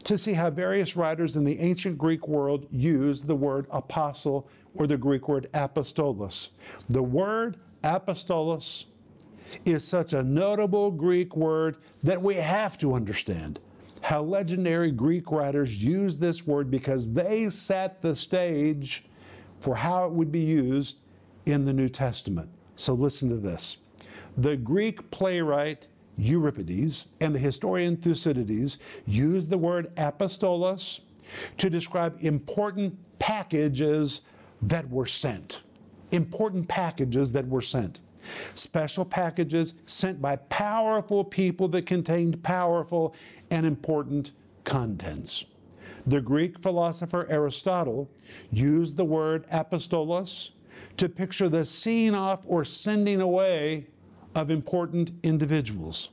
to 0.06 0.18
see 0.18 0.34
how 0.34 0.50
various 0.50 0.96
writers 0.96 1.36
in 1.36 1.44
the 1.44 1.60
ancient 1.60 1.98
Greek 1.98 2.28
world 2.28 2.66
used 2.72 3.28
the 3.28 3.36
word 3.36 3.68
apostle 3.70 4.50
or 4.74 4.88
the 4.88 4.98
Greek 4.98 5.28
word 5.28 5.48
apostolos. 5.54 6.50
The 6.90 7.04
word 7.04 7.58
apostolos 7.84 8.86
is 9.66 9.86
such 9.88 10.14
a 10.14 10.24
notable 10.24 10.92
Greek 10.92 11.36
word 11.36 11.78
that 12.04 12.22
we 12.22 12.36
have 12.36 12.78
to 12.80 12.94
understand 12.94 13.60
how 14.02 14.22
legendary 14.22 14.92
Greek 14.92 15.32
writers 15.32 15.84
used 15.84 16.20
this 16.20 16.46
word 16.46 16.70
because 16.72 17.12
they 17.12 17.50
set 17.50 18.02
the 18.02 18.16
stage 18.16 19.06
for 19.60 19.76
how 19.76 20.06
it 20.06 20.12
would 20.12 20.32
be 20.32 20.40
used 20.40 20.98
in 21.46 21.66
the 21.66 21.74
New 21.74 21.90
Testament. 21.90 22.50
So 22.76 22.94
listen 22.94 23.30
to 23.30 23.38
this. 23.38 23.78
The 24.38 24.56
Greek 24.56 25.10
playwright 25.12 25.88
Euripides 26.18 27.08
and 27.20 27.34
the 27.34 27.40
historian 27.40 27.98
Thucydides 27.98 28.80
used 29.06 29.50
the 29.50 29.58
word 29.58 29.96
apostolos 29.96 31.02
to 31.58 31.70
describe 31.70 32.18
important 32.22 32.98
packages 33.20 34.22
that 34.62 34.90
were 34.90 35.06
sent. 35.06 35.62
Important 36.12 36.68
packages 36.68 37.32
that 37.34 37.48
were 37.48 37.62
sent. 37.62 38.00
Special 38.56 39.06
packages 39.06 39.76
sent 39.86 40.22
by 40.22 40.36
powerful 40.36 41.24
people 41.24 41.68
that 41.70 41.86
contained 41.86 42.44
powerful 42.44 43.16
and 43.50 43.66
important 43.66 44.32
contents. 44.64 45.46
The 46.06 46.22
Greek 46.22 46.60
philosopher 46.60 47.28
Aristotle 47.30 48.10
used 48.52 48.96
the 48.96 49.06
word 49.06 49.46
apostolos 49.52 50.52
to 50.98 51.10
picture 51.10 51.50
the 51.50 51.66
seeing 51.66 52.16
off 52.16 52.44
or 52.48 52.64
sending 52.64 53.22
away 53.22 53.88
of 54.36 54.50
important 54.50 55.12
individuals. 55.24 56.10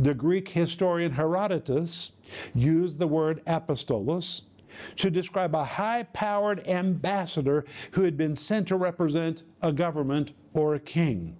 The 0.00 0.14
Greek 0.14 0.48
historian 0.48 1.12
Herodotus 1.12 2.12
used 2.54 2.98
the 2.98 3.06
word 3.06 3.44
apostolos 3.46 4.42
to 4.96 5.10
describe 5.10 5.54
a 5.54 5.64
high 5.64 6.04
powered 6.12 6.66
ambassador 6.66 7.64
who 7.92 8.02
had 8.02 8.16
been 8.16 8.36
sent 8.36 8.68
to 8.68 8.76
represent 8.76 9.42
a 9.62 9.72
government 9.72 10.32
or 10.54 10.74
a 10.74 10.80
king. 10.80 11.36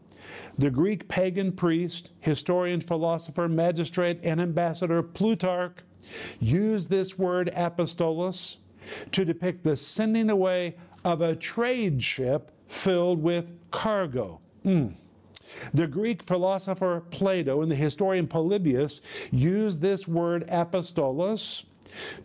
The 0.59 0.71
Greek 0.71 1.09
pagan 1.09 1.53
priest, 1.53 2.11
historian, 2.21 2.81
philosopher, 2.81 3.49
magistrate, 3.49 4.21
and 4.23 4.41
ambassador 4.41 5.03
Plutarch 5.03 5.79
used 6.41 6.91
this 6.91 7.19
word 7.19 7.51
apostolos 7.55 8.57
to 9.13 9.25
depict 9.25 9.65
the 9.65 9.77
sending 9.77 10.31
away 10.31 10.77
of 11.05 11.21
a 11.21 11.37
trade 11.37 12.03
ship 12.03 12.53
filled 12.69 13.23
with 13.23 13.53
cargo. 13.71 14.41
Mm. 14.65 14.95
The 15.73 15.87
Greek 15.87 16.23
philosopher 16.23 17.03
Plato 17.11 17.63
and 17.63 17.71
the 17.71 17.77
historian 17.77 18.27
Polybius 18.27 19.01
used 19.31 19.81
this 19.81 20.09
word 20.09 20.47
apostolos 20.49 21.65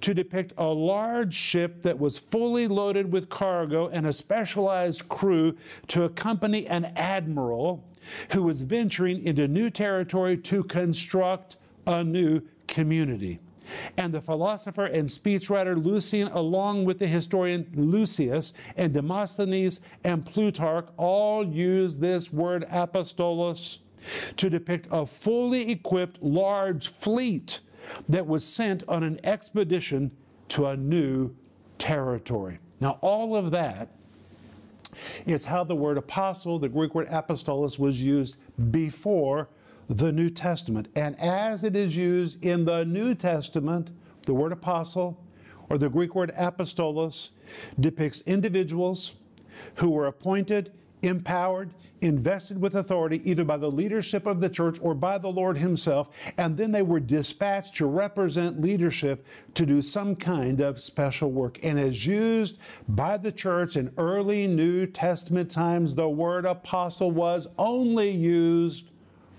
to 0.01 0.13
depict 0.13 0.53
a 0.57 0.65
large 0.65 1.33
ship 1.33 1.81
that 1.83 1.99
was 1.99 2.17
fully 2.17 2.67
loaded 2.67 3.11
with 3.11 3.29
cargo 3.29 3.87
and 3.87 4.05
a 4.05 4.13
specialized 4.13 5.07
crew 5.07 5.55
to 5.87 6.03
accompany 6.03 6.67
an 6.67 6.85
admiral 6.95 7.83
who 8.31 8.43
was 8.43 8.61
venturing 8.61 9.23
into 9.23 9.47
new 9.47 9.69
territory 9.69 10.37
to 10.37 10.63
construct 10.63 11.57
a 11.87 12.03
new 12.03 12.41
community. 12.67 13.39
And 13.97 14.13
the 14.13 14.21
philosopher 14.21 14.85
and 14.85 15.07
speechwriter 15.07 15.81
Lucian, 15.81 16.27
along 16.29 16.85
with 16.85 16.99
the 16.99 17.07
historian 17.07 17.71
Lucius 17.73 18.53
and 18.75 18.93
Demosthenes 18.93 19.79
and 20.03 20.25
Plutarch, 20.25 20.87
all 20.97 21.45
use 21.45 21.97
this 21.97 22.33
word 22.33 22.65
apostolos 22.69 23.77
to 24.35 24.49
depict 24.49 24.87
a 24.91 25.05
fully 25.05 25.71
equipped 25.71 26.21
large 26.21 26.87
fleet 26.87 27.61
that 28.09 28.25
was 28.27 28.45
sent 28.45 28.83
on 28.87 29.03
an 29.03 29.19
expedition 29.23 30.11
to 30.49 30.65
a 30.65 30.75
new 30.75 31.33
territory. 31.77 32.59
Now, 32.79 32.97
all 33.01 33.35
of 33.35 33.51
that 33.51 33.95
is 35.25 35.45
how 35.45 35.63
the 35.63 35.75
word 35.75 35.97
apostle, 35.97 36.59
the 36.59 36.69
Greek 36.69 36.95
word 36.95 37.07
apostolos, 37.07 37.79
was 37.79 38.01
used 38.01 38.37
before 38.71 39.49
the 39.87 40.11
New 40.11 40.29
Testament. 40.29 40.87
And 40.95 41.19
as 41.19 41.63
it 41.63 41.75
is 41.75 41.95
used 41.95 42.43
in 42.43 42.65
the 42.65 42.85
New 42.85 43.15
Testament, 43.15 43.91
the 44.25 44.33
word 44.33 44.51
apostle 44.51 45.23
or 45.69 45.77
the 45.77 45.89
Greek 45.89 46.15
word 46.15 46.31
apostolos 46.37 47.29
depicts 47.79 48.21
individuals 48.21 49.13
who 49.75 49.89
were 49.89 50.07
appointed, 50.07 50.71
empowered, 51.01 51.73
invested 52.01 52.59
with 52.59 52.75
authority 52.75 53.21
either 53.29 53.43
by 53.43 53.57
the 53.57 53.71
leadership 53.71 54.25
of 54.25 54.41
the 54.41 54.49
church 54.49 54.77
or 54.81 54.93
by 54.93 55.17
the 55.17 55.29
Lord 55.29 55.57
Himself, 55.57 56.09
and 56.37 56.57
then 56.57 56.71
they 56.71 56.81
were 56.81 56.99
dispatched 56.99 57.75
to 57.77 57.85
represent 57.85 58.61
leadership 58.61 59.25
to 59.55 59.65
do 59.65 59.81
some 59.81 60.15
kind 60.15 60.61
of 60.61 60.79
special 60.79 61.31
work. 61.31 61.59
And 61.63 61.79
as 61.79 62.05
used 62.05 62.59
by 62.89 63.17
the 63.17 63.31
church 63.31 63.75
in 63.75 63.91
early 63.97 64.47
New 64.47 64.87
Testament 64.87 65.49
times, 65.49 65.95
the 65.95 66.09
word 66.09 66.45
apostle 66.45 67.11
was 67.11 67.47
only 67.57 68.11
used 68.11 68.87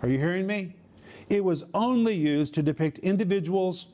are 0.02 0.08
you 0.08 0.18
hearing 0.18 0.48
me? 0.48 0.74
It 1.28 1.44
was 1.44 1.64
only 1.74 2.14
used 2.14 2.54
to 2.54 2.62
depict 2.62 2.98
individuals 2.98 3.86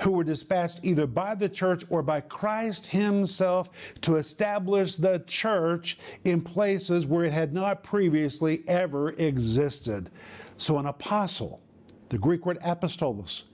who 0.00 0.12
were 0.12 0.24
dispatched 0.24 0.80
either 0.82 1.06
by 1.06 1.34
the 1.34 1.48
church 1.48 1.84
or 1.90 2.02
by 2.02 2.20
Christ 2.20 2.86
Himself 2.86 3.70
to 4.02 4.16
establish 4.16 4.96
the 4.96 5.22
church 5.26 5.98
in 6.24 6.40
places 6.40 7.06
where 7.06 7.24
it 7.24 7.32
had 7.32 7.52
not 7.52 7.82
previously 7.82 8.64
ever 8.68 9.10
existed. 9.10 10.10
So, 10.56 10.78
an 10.78 10.86
apostle, 10.86 11.60
the 12.08 12.18
Greek 12.18 12.46
word 12.46 12.58
apostolos, 12.60 13.44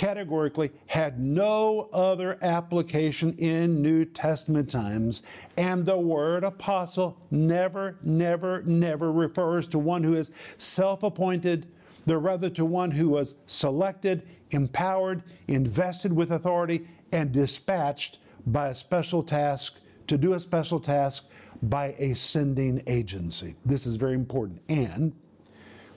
categorically 0.00 0.70
had 0.86 1.20
no 1.20 1.90
other 1.92 2.38
application 2.40 3.34
in 3.34 3.82
New 3.82 4.06
Testament 4.06 4.70
times, 4.70 5.22
and 5.58 5.84
the 5.84 5.98
word 5.98 6.42
apostle 6.42 7.20
never, 7.30 7.98
never, 8.02 8.62
never 8.62 9.12
refers 9.12 9.68
to 9.68 9.78
one 9.78 10.02
who 10.02 10.14
is 10.14 10.32
self 10.56 11.02
appointed, 11.02 11.66
but 12.10 12.18
rather 12.18 12.50
to 12.50 12.64
one 12.64 12.90
who 12.90 13.08
was 13.08 13.36
selected, 13.46 14.26
empowered, 14.50 15.22
invested 15.46 16.12
with 16.12 16.32
authority, 16.32 16.84
and 17.12 17.30
dispatched 17.30 18.18
by 18.48 18.66
a 18.66 18.74
special 18.74 19.22
task 19.22 19.78
to 20.08 20.18
do 20.18 20.34
a 20.34 20.40
special 20.40 20.80
task 20.80 21.28
by 21.62 21.94
a 21.98 22.12
sending 22.14 22.82
agency. 22.88 23.54
This 23.64 23.86
is 23.86 23.94
very 23.94 24.14
important. 24.14 24.60
And 24.68 25.12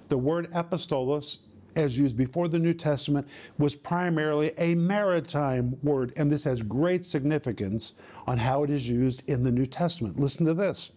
the 0.10 0.17
word 0.20 0.51
apostolos 0.51 1.39
as 1.75 1.98
used 1.98 2.18
before 2.18 2.48
the 2.48 2.60
New 2.60 2.74
Testament, 2.74 3.27
was 3.58 3.75
primarily 3.75 4.51
a 4.58 4.75
maritime 4.75 5.77
word, 5.84 6.13
and 6.15 6.32
this 6.32 6.44
has 6.44 6.62
great 6.62 7.06
significance 7.06 7.94
on 8.27 8.38
how 8.38 8.63
it 8.63 8.70
is 8.70 8.88
used 8.88 9.27
in 9.30 9.44
the 9.44 9.51
New 9.51 9.65
Testament. 9.65 10.20
Listen 10.20 10.46
to 10.46 10.53
this. 10.53 10.92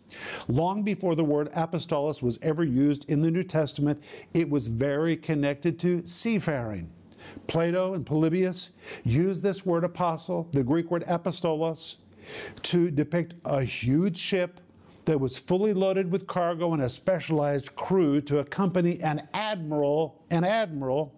Long 0.48 0.82
before 0.82 1.14
the 1.14 1.24
word 1.24 1.52
apostolos 1.52 2.22
was 2.22 2.38
ever 2.42 2.64
used 2.64 3.04
in 3.08 3.20
the 3.20 3.30
New 3.30 3.42
Testament, 3.42 4.02
it 4.34 4.48
was 4.48 4.68
very 4.68 5.16
connected 5.16 5.78
to 5.80 6.06
seafaring. 6.06 6.90
Plato 7.46 7.94
and 7.94 8.06
Polybius 8.06 8.70
used 9.04 9.42
this 9.42 9.66
word 9.66 9.84
apostle, 9.84 10.48
the 10.52 10.62
Greek 10.62 10.90
word 10.90 11.04
apostolos, 11.06 11.96
to 12.62 12.90
depict 12.90 13.34
a 13.44 13.62
huge 13.62 14.16
ship 14.16 14.60
that 15.06 15.18
was 15.18 15.38
fully 15.38 15.72
loaded 15.72 16.10
with 16.10 16.26
cargo 16.26 16.72
and 16.74 16.82
a 16.82 16.90
specialized 16.90 17.74
crew 17.74 18.20
to 18.20 18.38
accompany 18.38 19.00
an 19.00 19.26
admiral, 19.32 20.22
an 20.30 20.44
admiral 20.44 21.14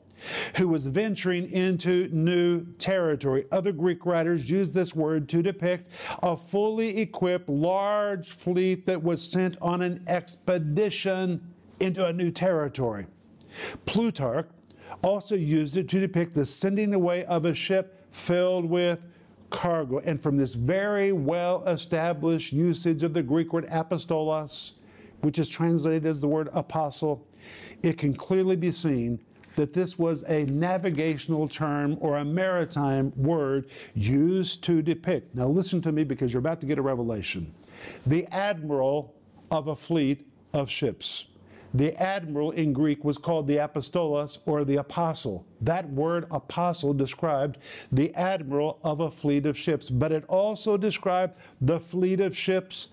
who 0.56 0.68
was 0.68 0.86
venturing 0.86 1.50
into 1.52 2.08
new 2.12 2.64
territory. 2.74 3.46
Other 3.52 3.72
Greek 3.72 4.04
writers 4.04 4.48
use 4.48 4.72
this 4.72 4.94
word 4.94 5.28
to 5.30 5.42
depict 5.42 5.90
a 6.22 6.36
fully 6.36 6.98
equipped 6.98 7.48
large 7.48 8.32
fleet 8.32 8.84
that 8.86 9.02
was 9.02 9.22
sent 9.22 9.56
on 9.60 9.82
an 9.82 10.04
expedition 10.06 11.40
into 11.80 12.04
a 12.04 12.12
new 12.12 12.30
territory. 12.30 13.06
Plutarch 13.86 14.48
also 15.02 15.34
used 15.34 15.76
it 15.76 15.88
to 15.88 16.00
depict 16.00 16.34
the 16.34 16.44
sending 16.44 16.94
away 16.94 17.24
of 17.26 17.44
a 17.44 17.54
ship 17.54 18.06
filled 18.10 18.64
with 18.64 18.98
cargo. 19.50 19.98
And 19.98 20.20
from 20.20 20.36
this 20.36 20.54
very 20.54 21.12
well 21.12 21.64
established 21.66 22.52
usage 22.52 23.02
of 23.02 23.14
the 23.14 23.22
Greek 23.22 23.52
word 23.52 23.66
apostolos, 23.66 24.72
which 25.20 25.38
is 25.38 25.48
translated 25.48 26.06
as 26.06 26.20
the 26.20 26.28
word 26.28 26.48
apostle, 26.52 27.26
it 27.82 27.98
can 27.98 28.14
clearly 28.14 28.56
be 28.56 28.72
seen 28.72 29.20
that 29.56 29.72
this 29.72 29.98
was 29.98 30.22
a 30.28 30.44
navigational 30.46 31.48
term 31.48 31.96
or 32.00 32.18
a 32.18 32.24
maritime 32.24 33.12
word 33.16 33.68
used 33.94 34.62
to 34.62 34.82
depict. 34.82 35.34
Now, 35.34 35.48
listen 35.48 35.82
to 35.82 35.90
me 35.90 36.04
because 36.04 36.32
you're 36.32 36.38
about 36.38 36.60
to 36.60 36.66
get 36.66 36.78
a 36.78 36.82
revelation. 36.82 37.52
The 38.06 38.26
admiral 38.32 39.14
of 39.50 39.66
a 39.68 39.74
fleet 39.74 40.28
of 40.52 40.70
ships. 40.70 41.24
The 41.74 41.94
admiral 42.00 42.52
in 42.52 42.72
Greek 42.72 43.04
was 43.04 43.18
called 43.18 43.46
the 43.46 43.56
apostolos 43.56 44.38
or 44.46 44.64
the 44.64 44.76
apostle. 44.76 45.46
That 45.60 45.88
word 45.90 46.26
apostle 46.30 46.94
described 46.94 47.58
the 47.92 48.14
admiral 48.14 48.78
of 48.82 49.00
a 49.00 49.10
fleet 49.10 49.44
of 49.44 49.56
ships, 49.56 49.90
but 49.90 50.12
it 50.12 50.24
also 50.28 50.76
described 50.76 51.34
the 51.60 51.78
fleet 51.78 52.20
of 52.20 52.36
ships 52.36 52.88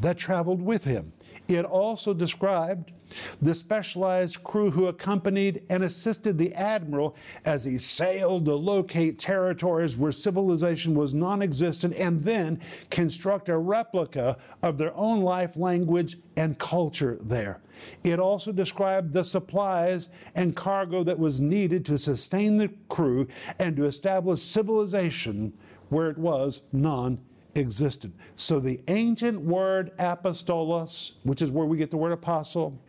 that 0.00 0.18
traveled 0.18 0.62
with 0.62 0.84
him. 0.84 1.12
It 1.48 1.64
also 1.64 2.12
described 2.12 2.92
the 3.40 3.54
specialized 3.54 4.42
crew 4.44 4.70
who 4.70 4.86
accompanied 4.86 5.62
and 5.70 5.82
assisted 5.82 6.36
the 6.36 6.54
admiral 6.54 7.16
as 7.46 7.64
he 7.64 7.78
sailed 7.78 8.44
to 8.44 8.54
locate 8.54 9.18
territories 9.18 9.96
where 9.96 10.12
civilization 10.12 10.94
was 10.94 11.14
non 11.14 11.40
existent 11.40 11.94
and 11.94 12.22
then 12.22 12.60
construct 12.90 13.48
a 13.48 13.56
replica 13.56 14.36
of 14.62 14.76
their 14.76 14.94
own 14.94 15.22
life, 15.22 15.56
language, 15.56 16.18
and 16.36 16.58
culture 16.58 17.16
there. 17.22 17.60
It 18.04 18.18
also 18.18 18.52
described 18.52 19.12
the 19.12 19.24
supplies 19.24 20.08
and 20.34 20.56
cargo 20.56 21.02
that 21.04 21.18
was 21.18 21.40
needed 21.40 21.84
to 21.86 21.98
sustain 21.98 22.56
the 22.56 22.70
crew 22.88 23.28
and 23.58 23.76
to 23.76 23.84
establish 23.84 24.42
civilization 24.42 25.54
where 25.88 26.10
it 26.10 26.18
was 26.18 26.62
non 26.72 27.18
existent. 27.56 28.14
So 28.36 28.60
the 28.60 28.80
ancient 28.88 29.40
word 29.40 29.96
apostolos, 29.98 31.12
which 31.22 31.42
is 31.42 31.50
where 31.50 31.66
we 31.66 31.76
get 31.76 31.90
the 31.90 31.96
word 31.96 32.12
apostle, 32.12 32.80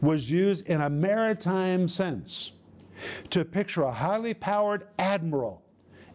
was 0.00 0.30
used 0.30 0.66
in 0.68 0.80
a 0.80 0.90
maritime 0.90 1.88
sense 1.88 2.52
to 3.30 3.44
picture 3.44 3.82
a 3.82 3.92
highly 3.92 4.34
powered 4.34 4.86
admiral 4.98 5.62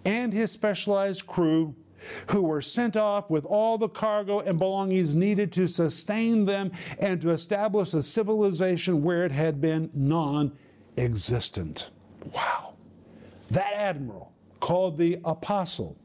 and 0.06 0.34
his 0.34 0.51
specialized 0.51 1.27
crew 1.27 1.75
who 2.27 2.41
were 2.41 2.62
sent 2.62 2.96
off 2.96 3.29
with 3.29 3.46
all 3.46 3.77
the 3.77 3.89
cargo 3.89 4.39
and 4.39 4.58
belongings 4.58 5.15
needed 5.15 5.51
to 5.53 5.67
sustain 5.67 6.46
them 6.46 6.72
and 7.00 7.22
to 7.22 7.29
establish 7.31 7.93
a 7.93 8.03
civilization 8.03 9.03
where 9.03 9.25
it 9.25 9.31
had 9.31 9.62
been 9.62 9.89
non 9.93 10.51
existent. 10.98 11.91
Wow. 12.34 12.74
That 13.50 13.74
admiral, 13.74 14.31
called 14.60 14.98
the 14.98 15.20
apostle, 15.25 15.98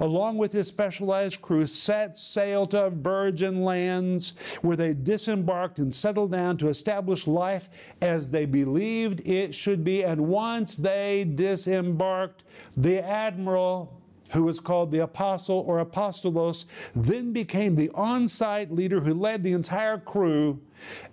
along 0.00 0.36
with 0.38 0.52
his 0.52 0.68
specialized 0.68 1.42
crew, 1.42 1.66
set 1.66 2.18
sail 2.18 2.66
to 2.66 2.90
virgin 2.90 3.62
lands 3.62 4.34
where 4.62 4.76
they 4.76 4.94
disembarked 4.94 5.78
and 5.78 5.94
settled 5.94 6.32
down 6.32 6.56
to 6.58 6.68
establish 6.68 7.26
life 7.26 7.68
as 8.00 8.30
they 8.30 8.44
believed 8.46 9.26
it 9.26 9.54
should 9.54 9.84
be. 9.84 10.04
And 10.04 10.28
once 10.28 10.76
they 10.76 11.24
disembarked, 11.24 12.44
the 12.76 13.04
admiral 13.04 14.00
who 14.30 14.44
was 14.44 14.60
called 14.60 14.90
the 14.90 14.98
apostle 14.98 15.64
or 15.66 15.84
apostolos, 15.84 16.66
then 16.94 17.32
became 17.32 17.74
the 17.74 17.90
on 17.94 18.26
site 18.28 18.72
leader 18.72 19.00
who 19.00 19.14
led 19.14 19.42
the 19.42 19.52
entire 19.52 19.98
crew 19.98 20.60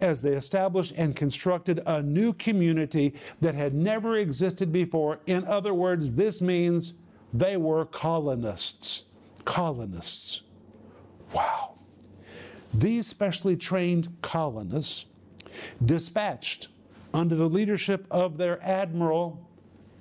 as 0.01 0.21
they 0.21 0.33
established 0.33 0.93
and 0.97 1.15
constructed 1.15 1.81
a 1.85 2.01
new 2.01 2.33
community 2.33 3.13
that 3.41 3.55
had 3.55 3.73
never 3.73 4.17
existed 4.17 4.71
before. 4.71 5.19
In 5.25 5.45
other 5.45 5.73
words, 5.73 6.13
this 6.13 6.41
means 6.41 6.93
they 7.33 7.57
were 7.57 7.85
colonists. 7.85 9.05
colonists. 9.45 10.41
Wow. 11.33 11.75
These 12.73 13.07
specially 13.07 13.55
trained 13.55 14.15
colonists, 14.21 15.05
dispatched 15.85 16.69
under 17.13 17.35
the 17.35 17.47
leadership 17.49 18.07
of 18.09 18.37
their 18.37 18.61
admiral, 18.63 19.47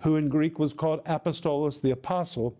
who 0.00 0.16
in 0.16 0.28
Greek 0.28 0.58
was 0.58 0.72
called 0.72 1.04
Apostolos 1.04 1.80
the 1.80 1.90
Apostle, 1.90 2.56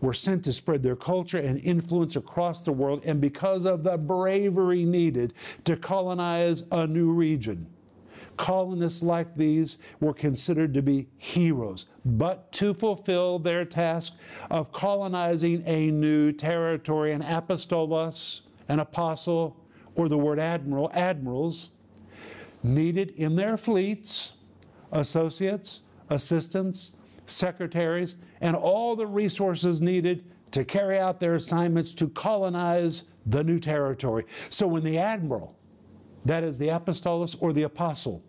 were 0.00 0.14
sent 0.14 0.44
to 0.44 0.52
spread 0.52 0.82
their 0.82 0.96
culture 0.96 1.38
and 1.38 1.58
influence 1.60 2.16
across 2.16 2.62
the 2.62 2.72
world, 2.72 3.02
and 3.04 3.20
because 3.20 3.64
of 3.64 3.82
the 3.82 3.96
bravery 3.96 4.84
needed 4.84 5.34
to 5.64 5.76
colonize 5.76 6.64
a 6.70 6.86
new 6.86 7.12
region. 7.12 7.66
Colonists 8.36 9.02
like 9.02 9.34
these 9.34 9.78
were 10.00 10.12
considered 10.12 10.74
to 10.74 10.82
be 10.82 11.08
heroes, 11.16 11.86
but 12.04 12.52
to 12.52 12.74
fulfill 12.74 13.38
their 13.38 13.64
task 13.64 14.12
of 14.50 14.72
colonizing 14.72 15.62
a 15.66 15.90
new 15.90 16.32
territory, 16.32 17.12
an 17.12 17.22
apostolos, 17.22 18.42
an 18.68 18.78
apostle, 18.78 19.56
or 19.94 20.10
the 20.10 20.18
word 20.18 20.38
admiral, 20.38 20.90
admirals, 20.92 21.70
needed 22.62 23.10
in 23.16 23.36
their 23.36 23.56
fleets 23.56 24.34
associates, 24.92 25.82
assistants, 26.10 26.95
secretaries, 27.26 28.16
and 28.40 28.56
all 28.56 28.96
the 28.96 29.06
resources 29.06 29.80
needed 29.80 30.24
to 30.52 30.64
carry 30.64 30.98
out 30.98 31.20
their 31.20 31.34
assignments 31.34 31.92
to 31.94 32.08
colonize 32.08 33.04
the 33.26 33.42
new 33.42 33.58
territory. 33.58 34.24
So 34.48 34.66
when 34.66 34.84
the 34.84 34.98
admiral, 34.98 35.56
that 36.24 36.44
is 36.44 36.58
the 36.58 36.68
apostolos 36.68 37.36
or 37.40 37.52
the 37.52 37.64
apostle, 37.64 38.22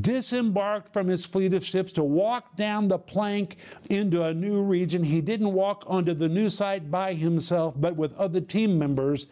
disembarked 0.00 0.92
from 0.92 1.08
his 1.08 1.24
fleet 1.26 1.52
of 1.52 1.64
ships 1.64 1.92
to 1.92 2.02
walk 2.02 2.56
down 2.56 2.88
the 2.88 2.98
plank 2.98 3.56
into 3.90 4.22
a 4.22 4.32
new 4.32 4.62
region, 4.62 5.04
he 5.04 5.20
didn't 5.20 5.52
walk 5.52 5.84
onto 5.86 6.14
the 6.14 6.28
new 6.28 6.48
site 6.48 6.90
by 6.90 7.14
himself, 7.14 7.74
but 7.76 7.96
with 7.96 8.14
other 8.16 8.40
team 8.40 8.78
members 8.78 9.26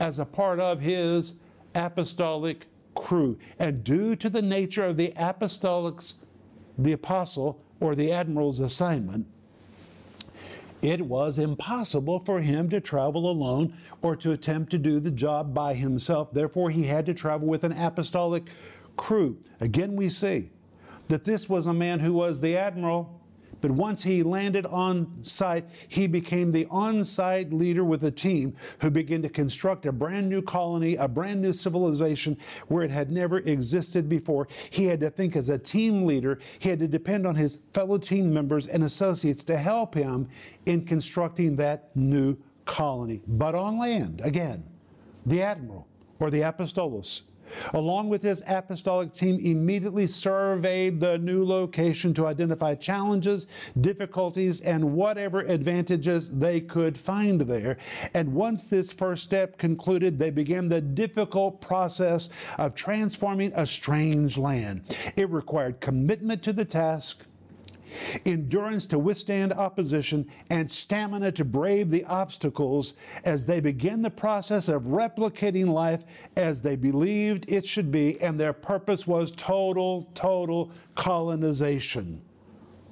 as 0.00 0.18
a 0.18 0.24
part 0.24 0.60
of 0.60 0.80
his 0.80 1.34
apostolic 1.74 2.66
crew. 2.94 3.38
And 3.58 3.84
due 3.84 4.16
to 4.16 4.30
the 4.30 4.42
nature 4.42 4.84
of 4.84 4.96
the 4.96 5.12
apostolics, 5.16 6.14
the 6.78 6.92
apostle 6.92 7.60
or 7.82 7.96
the 7.96 8.12
admiral's 8.12 8.60
assignment, 8.60 9.26
it 10.82 11.00
was 11.00 11.38
impossible 11.38 12.20
for 12.20 12.40
him 12.40 12.68
to 12.70 12.80
travel 12.80 13.28
alone 13.28 13.74
or 14.02 14.16
to 14.16 14.32
attempt 14.32 14.70
to 14.70 14.78
do 14.78 15.00
the 15.00 15.10
job 15.10 15.52
by 15.52 15.74
himself. 15.74 16.32
Therefore, 16.32 16.70
he 16.70 16.84
had 16.84 17.06
to 17.06 17.14
travel 17.14 17.48
with 17.48 17.64
an 17.64 17.72
apostolic 17.72 18.48
crew. 18.96 19.36
Again, 19.60 19.96
we 19.96 20.10
see 20.10 20.50
that 21.08 21.24
this 21.24 21.48
was 21.48 21.66
a 21.66 21.74
man 21.74 22.00
who 22.00 22.12
was 22.12 22.40
the 22.40 22.56
admiral 22.56 23.20
but 23.62 23.70
once 23.70 24.02
he 24.02 24.22
landed 24.22 24.66
on 24.66 25.22
site, 25.22 25.64
he 25.88 26.06
became 26.06 26.52
the 26.52 26.66
on 26.68 27.04
site 27.04 27.52
leader 27.52 27.84
with 27.84 28.04
a 28.04 28.10
team 28.10 28.54
who 28.80 28.90
began 28.90 29.22
to 29.22 29.28
construct 29.28 29.86
a 29.86 29.92
brand 29.92 30.28
new 30.28 30.42
colony, 30.42 30.96
a 30.96 31.08
brand 31.08 31.40
new 31.40 31.52
civilization 31.52 32.36
where 32.66 32.82
it 32.82 32.90
had 32.90 33.10
never 33.10 33.38
existed 33.38 34.08
before. 34.08 34.48
He 34.68 34.86
had 34.86 35.00
to 35.00 35.10
think 35.10 35.36
as 35.36 35.48
a 35.48 35.58
team 35.58 36.04
leader, 36.04 36.40
he 36.58 36.68
had 36.68 36.80
to 36.80 36.88
depend 36.88 37.26
on 37.26 37.36
his 37.36 37.58
fellow 37.72 37.98
team 37.98 38.34
members 38.34 38.66
and 38.66 38.82
associates 38.82 39.44
to 39.44 39.56
help 39.56 39.94
him 39.94 40.28
in 40.66 40.84
constructing 40.84 41.56
that 41.56 41.94
new 41.96 42.36
colony. 42.64 43.22
But 43.26 43.54
on 43.54 43.78
land, 43.78 44.20
again, 44.24 44.64
the 45.24 45.40
admiral 45.40 45.86
or 46.18 46.30
the 46.30 46.40
apostolos 46.40 47.22
along 47.74 48.08
with 48.08 48.22
his 48.22 48.42
apostolic 48.46 49.12
team, 49.12 49.38
immediately 49.40 50.06
surveyed 50.06 51.00
the 51.00 51.18
new 51.18 51.44
location 51.44 52.14
to 52.14 52.26
identify 52.26 52.74
challenges, 52.74 53.46
difficulties, 53.80 54.60
and 54.60 54.92
whatever 54.94 55.40
advantages 55.40 56.30
they 56.30 56.60
could 56.60 56.96
find 56.96 57.40
there. 57.42 57.78
And 58.14 58.32
once 58.32 58.64
this 58.64 58.92
first 58.92 59.24
step 59.24 59.58
concluded, 59.58 60.18
they 60.18 60.30
began 60.30 60.68
the 60.68 60.80
difficult 60.80 61.60
process 61.60 62.28
of 62.58 62.74
transforming 62.74 63.52
a 63.54 63.66
strange 63.66 64.38
land. 64.38 64.96
It 65.16 65.30
required 65.30 65.80
commitment 65.80 66.42
to 66.42 66.52
the 66.52 66.64
task 66.64 67.24
endurance 68.24 68.86
to 68.86 68.98
withstand 68.98 69.52
opposition, 69.52 70.26
and 70.50 70.70
stamina 70.70 71.32
to 71.32 71.44
brave 71.44 71.90
the 71.90 72.04
obstacles 72.04 72.94
as 73.24 73.46
they 73.46 73.60
begin 73.60 74.02
the 74.02 74.10
process 74.10 74.68
of 74.68 74.82
replicating 74.82 75.68
life 75.68 76.04
as 76.36 76.60
they 76.60 76.76
believed 76.76 77.50
it 77.50 77.64
should 77.64 77.90
be, 77.90 78.20
and 78.20 78.38
their 78.38 78.52
purpose 78.52 79.06
was 79.06 79.32
total, 79.32 80.10
total 80.14 80.70
colonization. 80.94 82.22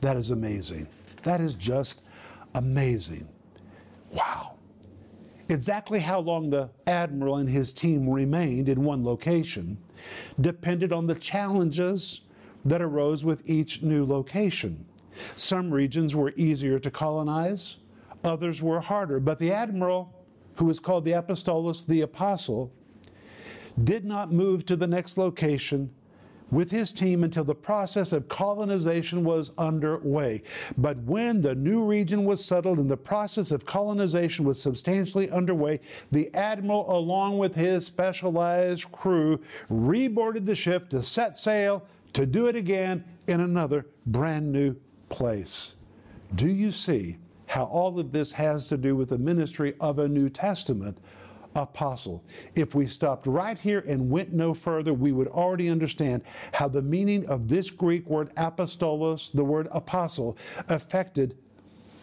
That 0.00 0.16
is 0.16 0.30
amazing. 0.30 0.86
That 1.22 1.40
is 1.40 1.54
just 1.54 2.02
amazing. 2.54 3.28
Wow. 4.10 4.54
Exactly 5.48 5.98
how 5.98 6.20
long 6.20 6.48
the 6.48 6.70
admiral 6.86 7.38
and 7.38 7.48
his 7.48 7.72
team 7.72 8.08
remained 8.08 8.68
in 8.68 8.84
one 8.84 9.04
location 9.04 9.76
depended 10.40 10.92
on 10.92 11.06
the 11.06 11.14
challenges 11.16 12.22
that 12.64 12.80
arose 12.80 13.24
with 13.24 13.42
each 13.48 13.82
new 13.82 14.06
location. 14.06 14.84
Some 15.36 15.70
regions 15.70 16.14
were 16.14 16.32
easier 16.36 16.78
to 16.78 16.90
colonize, 16.90 17.76
others 18.24 18.62
were 18.62 18.80
harder. 18.80 19.20
But 19.20 19.38
the 19.38 19.52
admiral, 19.52 20.12
who 20.56 20.64
was 20.66 20.80
called 20.80 21.04
the 21.04 21.12
Apostolos, 21.12 21.86
the 21.86 22.02
apostle, 22.02 22.72
did 23.84 24.04
not 24.04 24.32
move 24.32 24.66
to 24.66 24.76
the 24.76 24.86
next 24.86 25.16
location 25.16 25.90
with 26.50 26.70
his 26.70 26.92
team 26.92 27.22
until 27.24 27.44
the 27.44 27.54
process 27.54 28.12
of 28.12 28.28
colonization 28.28 29.24
was 29.24 29.52
underway. 29.56 30.42
But 30.76 30.98
when 30.98 31.40
the 31.40 31.54
new 31.54 31.84
region 31.84 32.24
was 32.24 32.44
settled 32.44 32.78
and 32.78 32.90
the 32.90 32.96
process 32.96 33.52
of 33.52 33.64
colonization 33.64 34.44
was 34.44 34.60
substantially 34.60 35.30
underway, 35.30 35.80
the 36.10 36.32
admiral, 36.34 36.90
along 36.90 37.38
with 37.38 37.54
his 37.54 37.86
specialized 37.86 38.90
crew, 38.90 39.40
reboarded 39.70 40.44
the 40.44 40.56
ship 40.56 40.88
to 40.90 41.02
set 41.02 41.36
sail 41.36 41.86
to 42.12 42.26
do 42.26 42.48
it 42.48 42.56
again 42.56 43.04
in 43.28 43.40
another 43.40 43.86
brand 44.06 44.50
new 44.50 44.74
place. 45.10 45.74
Do 46.34 46.48
you 46.48 46.72
see 46.72 47.18
how 47.46 47.64
all 47.64 47.98
of 47.98 48.12
this 48.12 48.32
has 48.32 48.68
to 48.68 48.78
do 48.78 48.96
with 48.96 49.10
the 49.10 49.18
ministry 49.18 49.74
of 49.80 49.98
a 49.98 50.08
New 50.08 50.30
Testament 50.30 50.96
apostle? 51.56 52.24
If 52.54 52.74
we 52.74 52.86
stopped 52.86 53.26
right 53.26 53.58
here 53.58 53.84
and 53.86 54.08
went 54.08 54.32
no 54.32 54.54
further, 54.54 54.94
we 54.94 55.12
would 55.12 55.28
already 55.28 55.68
understand 55.68 56.22
how 56.52 56.68
the 56.68 56.80
meaning 56.80 57.26
of 57.26 57.48
this 57.48 57.70
Greek 57.70 58.08
word 58.08 58.34
apostolos, 58.36 59.32
the 59.32 59.44
word 59.44 59.68
apostle, 59.72 60.38
affected 60.68 61.36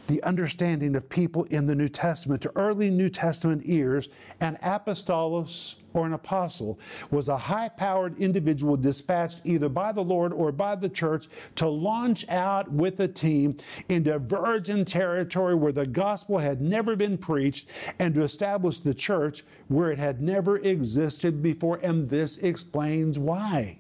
the 0.08 0.22
understanding 0.24 0.96
of 0.96 1.10
people 1.10 1.44
in 1.46 1.66
the 1.66 1.76
New 1.76 1.90
Testament 1.90 2.42
to 2.42 2.52
early 2.56 2.90
New 2.90 3.10
Testament 3.10 3.62
ears, 3.66 4.10
and 4.40 4.60
apostolos 4.60 5.76
or 5.98 6.06
an 6.06 6.14
apostle 6.14 6.80
was 7.12 7.28
a 7.28 7.38
high 7.38 7.70
powered 7.70 8.18
individual 8.20 8.78
dispatched 8.78 9.42
either 9.44 9.68
by 9.68 9.92
the 9.92 10.04
Lord 10.04 10.32
or 10.32 10.52
by 10.52 10.76
the 10.76 10.90
church 10.90 11.28
to 11.56 11.68
launch 11.68 12.28
out 12.30 12.72
with 12.72 13.00
a 13.00 13.08
team 13.08 13.58
into 13.90 14.18
virgin 14.20 14.86
territory 14.86 15.56
where 15.56 15.72
the 15.72 15.88
gospel 15.88 16.38
had 16.38 16.62
never 16.62 16.96
been 16.96 17.18
preached 17.18 17.70
and 18.00 18.14
to 18.14 18.22
establish 18.22 18.80
the 18.80 18.94
church 18.94 19.44
where 19.68 19.92
it 19.92 20.00
had 20.00 20.22
never 20.22 20.58
existed 20.60 21.42
before. 21.42 21.80
And 21.82 22.10
this 22.10 22.38
explains 22.38 23.18
why. 23.20 23.80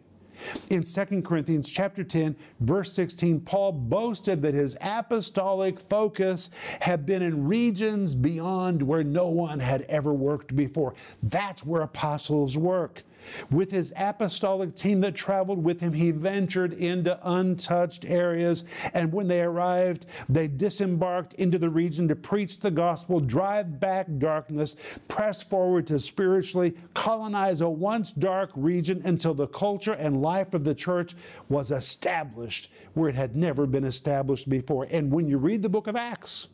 In 0.69 0.84
2 0.84 1.21
Corinthians 1.21 1.69
chapter 1.69 2.04
10, 2.04 2.36
verse 2.60 2.93
16, 2.93 3.41
Paul 3.41 3.71
boasted 3.71 4.41
that 4.41 4.54
his 4.54 4.78
apostolic 4.82 5.80
focus 5.80 6.50
had 6.80 7.06
been 7.06 7.21
in 7.21 7.47
regions 7.47 8.15
beyond 8.15 8.82
where 8.82 9.04
no 9.04 9.28
one 9.28 9.60
had 9.60 9.82
ever 9.84 10.13
worked 10.13 10.56
before. 10.56 10.93
That's 11.23 11.65
where 11.65 11.82
apostles 11.82 12.58
work. 12.58 13.04
With 13.52 13.72
his 13.72 13.94
apostolic 13.96 14.76
team 14.76 15.02
that 15.02 15.16
traveled 15.16 15.63
with 15.63 15.80
him, 15.80 15.94
he 15.94 16.12
ventured 16.12 16.74
into 16.74 17.20
untouched 17.24 18.06
areas. 18.06 18.66
And 18.94 19.12
when 19.12 19.28
they 19.28 19.42
arrived, 19.42 20.06
they 20.30 20.48
disembarked 20.48 21.34
into 21.34 21.58
the 21.58 21.70
region 21.70 22.08
to 22.08 22.16
preach 22.16 22.60
the 22.60 22.72
gospel, 22.72 23.20
drive 23.20 23.80
back 23.80 24.08
darkness, 24.18 24.76
press 25.08 25.44
forward 25.44 25.88
to 25.88 26.00
spiritually 26.00 26.76
colonize 26.94 27.62
a 27.62 27.70
once 27.70 28.12
dark 28.12 28.52
region 28.56 29.02
until 29.06 29.34
the 29.34 29.48
culture 29.48 29.94
and 29.94 30.22
life 30.22 30.54
of 30.54 30.63
the 30.63 30.76
church 30.76 31.16
was 31.50 31.72
established 31.72 32.72
where 32.94 33.10
it 33.10 33.16
had 33.16 33.36
never 33.36 33.66
been 33.66 33.84
established 33.84 34.50
before. 34.50 34.88
And 34.90 35.12
when 35.12 35.28
you 35.28 35.38
read 35.38 35.62
the 35.62 35.70
book 35.70 35.88
of 35.88 35.96
Acts, 35.96 36.50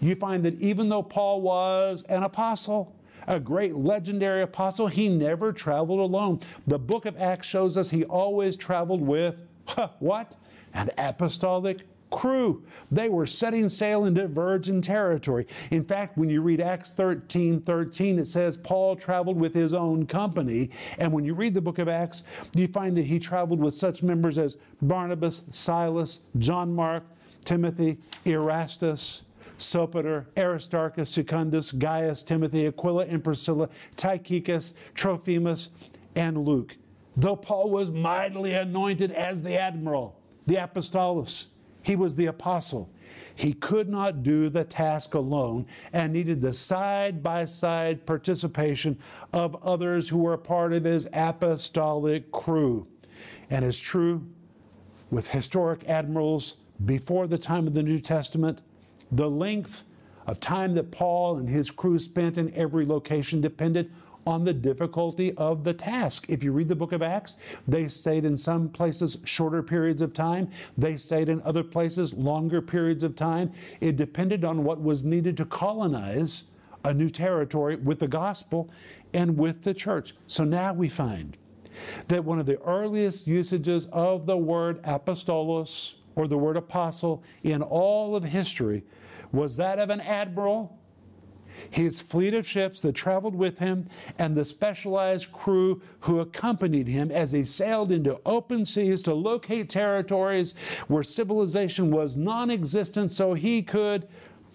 you 0.00 0.14
find 0.14 0.44
that 0.44 0.54
even 0.60 0.88
though 0.88 1.02
Paul 1.02 1.40
was 1.40 2.02
an 2.08 2.22
apostle, 2.22 2.94
a 3.28 3.38
great 3.38 3.76
legendary 3.76 4.42
apostle, 4.42 4.88
he 4.88 5.08
never 5.08 5.52
traveled 5.52 6.00
alone. 6.00 6.40
The 6.66 6.78
book 6.78 7.06
of 7.06 7.16
Acts 7.18 7.46
shows 7.46 7.76
us 7.76 7.90
he 7.90 8.04
always 8.04 8.56
traveled 8.56 9.02
with 9.02 9.36
huh, 9.66 9.90
what? 10.00 10.34
An 10.74 10.90
apostolic 10.98 11.86
crew. 12.10 12.64
They 12.90 13.10
were 13.10 13.26
setting 13.26 13.68
sail 13.68 14.06
into 14.06 14.26
virgin 14.26 14.80
territory. 14.80 15.46
In 15.70 15.84
fact, 15.84 16.16
when 16.16 16.30
you 16.30 16.40
read 16.40 16.62
Acts 16.62 16.90
13 16.90 17.60
13, 17.60 18.18
it 18.18 18.26
says 18.26 18.56
Paul 18.56 18.96
traveled 18.96 19.38
with 19.38 19.54
his 19.54 19.74
own 19.74 20.06
company. 20.06 20.70
And 20.98 21.12
when 21.12 21.24
you 21.24 21.34
read 21.34 21.52
the 21.52 21.60
book 21.60 21.78
of 21.78 21.88
Acts, 21.88 22.24
you 22.54 22.66
find 22.66 22.96
that 22.96 23.04
he 23.04 23.18
traveled 23.18 23.60
with 23.60 23.74
such 23.74 24.02
members 24.02 24.38
as 24.38 24.56
Barnabas, 24.80 25.44
Silas, 25.50 26.20
John 26.38 26.72
Mark, 26.72 27.04
Timothy, 27.44 27.98
Erastus, 28.24 29.24
Sopater, 29.58 30.26
Aristarchus, 30.36 31.10
Secundus, 31.10 31.72
Gaius, 31.72 32.22
Timothy, 32.22 32.66
Aquila 32.66 33.06
and 33.06 33.22
Priscilla, 33.22 33.68
Tychicus, 33.96 34.74
Trophimus, 34.94 35.70
and 36.16 36.38
Luke. 36.38 36.76
Though 37.16 37.36
Paul 37.36 37.70
was 37.70 37.90
mightily 37.90 38.54
anointed 38.54 39.10
as 39.12 39.42
the 39.42 39.60
admiral, 39.60 40.20
the 40.46 40.56
apostolos, 40.56 41.46
he 41.82 41.96
was 41.96 42.14
the 42.14 42.26
apostle. 42.26 42.90
He 43.34 43.52
could 43.52 43.88
not 43.88 44.22
do 44.22 44.48
the 44.48 44.64
task 44.64 45.14
alone 45.14 45.66
and 45.92 46.12
needed 46.12 46.40
the 46.40 46.52
side 46.52 47.22
by 47.22 47.44
side 47.44 48.04
participation 48.06 48.98
of 49.32 49.56
others 49.64 50.08
who 50.08 50.18
were 50.18 50.36
part 50.36 50.72
of 50.72 50.84
his 50.84 51.08
apostolic 51.12 52.30
crew. 52.30 52.86
And 53.50 53.64
it's 53.64 53.78
true 53.78 54.26
with 55.10 55.28
historic 55.28 55.88
admirals 55.88 56.56
before 56.84 57.26
the 57.26 57.38
time 57.38 57.66
of 57.66 57.74
the 57.74 57.82
New 57.82 58.00
Testament, 58.00 58.60
the 59.12 59.28
length 59.28 59.84
of 60.26 60.40
time 60.40 60.74
that 60.74 60.90
Paul 60.90 61.38
and 61.38 61.48
his 61.48 61.70
crew 61.70 61.98
spent 61.98 62.36
in 62.38 62.52
every 62.54 62.84
location 62.84 63.40
depended 63.40 63.90
on 64.26 64.44
the 64.44 64.52
difficulty 64.52 65.32
of 65.34 65.64
the 65.64 65.72
task. 65.72 66.26
If 66.28 66.44
you 66.44 66.52
read 66.52 66.68
the 66.68 66.76
book 66.76 66.92
of 66.92 67.00
Acts, 67.00 67.38
they 67.66 67.88
stayed 67.88 68.26
in 68.26 68.36
some 68.36 68.68
places 68.68 69.18
shorter 69.24 69.62
periods 69.62 70.02
of 70.02 70.12
time, 70.12 70.50
they 70.76 70.98
stayed 70.98 71.30
in 71.30 71.40
other 71.42 71.64
places 71.64 72.12
longer 72.12 72.60
periods 72.60 73.02
of 73.02 73.16
time. 73.16 73.50
It 73.80 73.96
depended 73.96 74.44
on 74.44 74.64
what 74.64 74.82
was 74.82 75.02
needed 75.02 75.36
to 75.38 75.46
colonize 75.46 76.44
a 76.84 76.92
new 76.92 77.08
territory 77.08 77.76
with 77.76 78.00
the 78.00 78.08
gospel 78.08 78.70
and 79.14 79.38
with 79.38 79.62
the 79.62 79.72
church. 79.72 80.14
So 80.26 80.44
now 80.44 80.74
we 80.74 80.90
find 80.90 81.36
that 82.08 82.22
one 82.22 82.38
of 82.38 82.46
the 82.46 82.60
earliest 82.60 83.26
usages 83.26 83.86
of 83.92 84.26
the 84.26 84.36
word 84.36 84.82
apostolos 84.82 85.94
or 86.18 86.26
the 86.26 86.36
word 86.36 86.56
apostle 86.56 87.22
in 87.44 87.62
all 87.62 88.16
of 88.16 88.24
history 88.24 88.82
was 89.30 89.56
that 89.56 89.78
of 89.78 89.88
an 89.88 90.00
admiral 90.00 90.76
his 91.70 92.00
fleet 92.00 92.34
of 92.34 92.46
ships 92.46 92.80
that 92.82 92.92
traveled 92.92 93.34
with 93.34 93.58
him, 93.58 93.88
and 94.16 94.36
the 94.36 94.44
specialized 94.44 95.32
crew 95.32 95.82
who 96.00 96.20
accompanied 96.20 96.86
him 96.86 97.10
as 97.10 97.32
he 97.32 97.44
sailed 97.44 97.90
into 97.90 98.20
open 98.24 98.64
seas 98.64 99.02
to 99.02 99.12
locate 99.12 99.68
territories 99.68 100.54
where 100.86 101.02
civilization 101.02 101.90
was 101.90 102.16
non 102.16 102.48
existent 102.50 103.10
so 103.10 103.34
he 103.34 103.60
could 103.60 104.06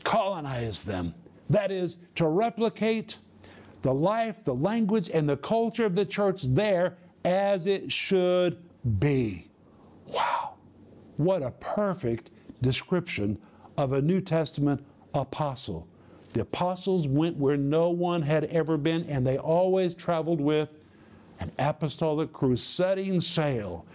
colonize 0.06 0.82
them. 0.82 1.14
That 1.50 1.72
is, 1.72 1.98
to 2.16 2.28
replicate 2.28 3.18
the 3.82 3.94
life, 3.94 4.46
the 4.46 4.56
language, 4.56 5.10
and 5.14 5.28
the 5.28 5.38
culture 5.38 5.86
of 5.86 5.96
the 5.96 6.06
church 6.06 6.44
there 6.44 6.96
as 7.26 7.68
it 7.68 7.92
should 7.92 8.64
be. 9.00 9.50
Wow, 10.08 10.53
what 11.18 11.44
a 11.44 11.52
perfect 11.52 12.32
description 12.62 13.38
of 13.78 13.94
a 13.94 14.02
New 14.02 14.22
Testament 14.22 14.84
apostle. 15.14 15.88
The 16.34 16.42
apostles 16.42 17.08
went 17.08 17.38
where 17.38 17.58
no 17.58 17.90
one 17.90 18.22
had 18.22 18.46
ever 18.46 18.78
been, 18.78 19.04
and 19.06 19.26
they 19.26 19.38
always 19.38 19.94
traveled 19.94 20.42
with 20.42 20.70
an 21.40 21.52
apostolic 21.60 22.34
crew 22.34 22.56
setting 22.56 23.22
sail 23.22 23.86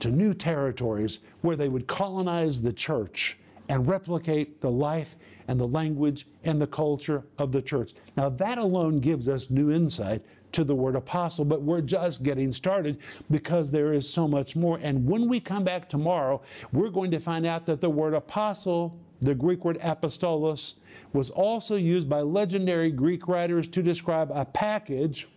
to 0.00 0.10
new 0.10 0.34
territories 0.34 1.20
where 1.40 1.56
they 1.56 1.68
would 1.68 1.86
colonize 1.86 2.62
the 2.62 2.72
church 2.72 3.38
and 3.68 3.86
replicate 3.86 4.60
the 4.60 4.70
life 4.70 5.16
and 5.48 5.58
the 5.58 5.66
language 5.66 6.26
and 6.44 6.60
the 6.60 6.66
culture 6.66 7.24
of 7.38 7.52
the 7.52 7.60
church. 7.60 7.94
Now, 8.16 8.28
that 8.30 8.58
alone 8.58 9.00
gives 9.00 9.28
us 9.28 9.50
new 9.50 9.70
insight 9.72 10.22
to 10.52 10.64
the 10.64 10.74
word 10.74 10.96
apostle, 10.96 11.44
but 11.44 11.62
we're 11.62 11.80
just 11.80 12.22
getting 12.22 12.52
started 12.52 12.98
because 13.30 13.70
there 13.70 13.92
is 13.92 14.08
so 14.08 14.26
much 14.26 14.56
more. 14.56 14.78
And 14.82 15.06
when 15.06 15.28
we 15.28 15.40
come 15.40 15.64
back 15.64 15.88
tomorrow, 15.88 16.40
we're 16.72 16.90
going 16.90 17.10
to 17.10 17.18
find 17.18 17.46
out 17.46 17.66
that 17.66 17.80
the 17.80 17.90
word 17.90 18.14
apostle, 18.14 18.98
the 19.20 19.34
Greek 19.34 19.64
word 19.64 19.78
apostolos, 19.80 20.74
was 21.12 21.30
also 21.30 21.76
used 21.76 22.08
by 22.08 22.20
legendary 22.20 22.90
Greek 22.90 23.28
writers 23.28 23.68
to 23.68 23.82
describe 23.82 24.30
a 24.32 24.44
package, 24.44 25.28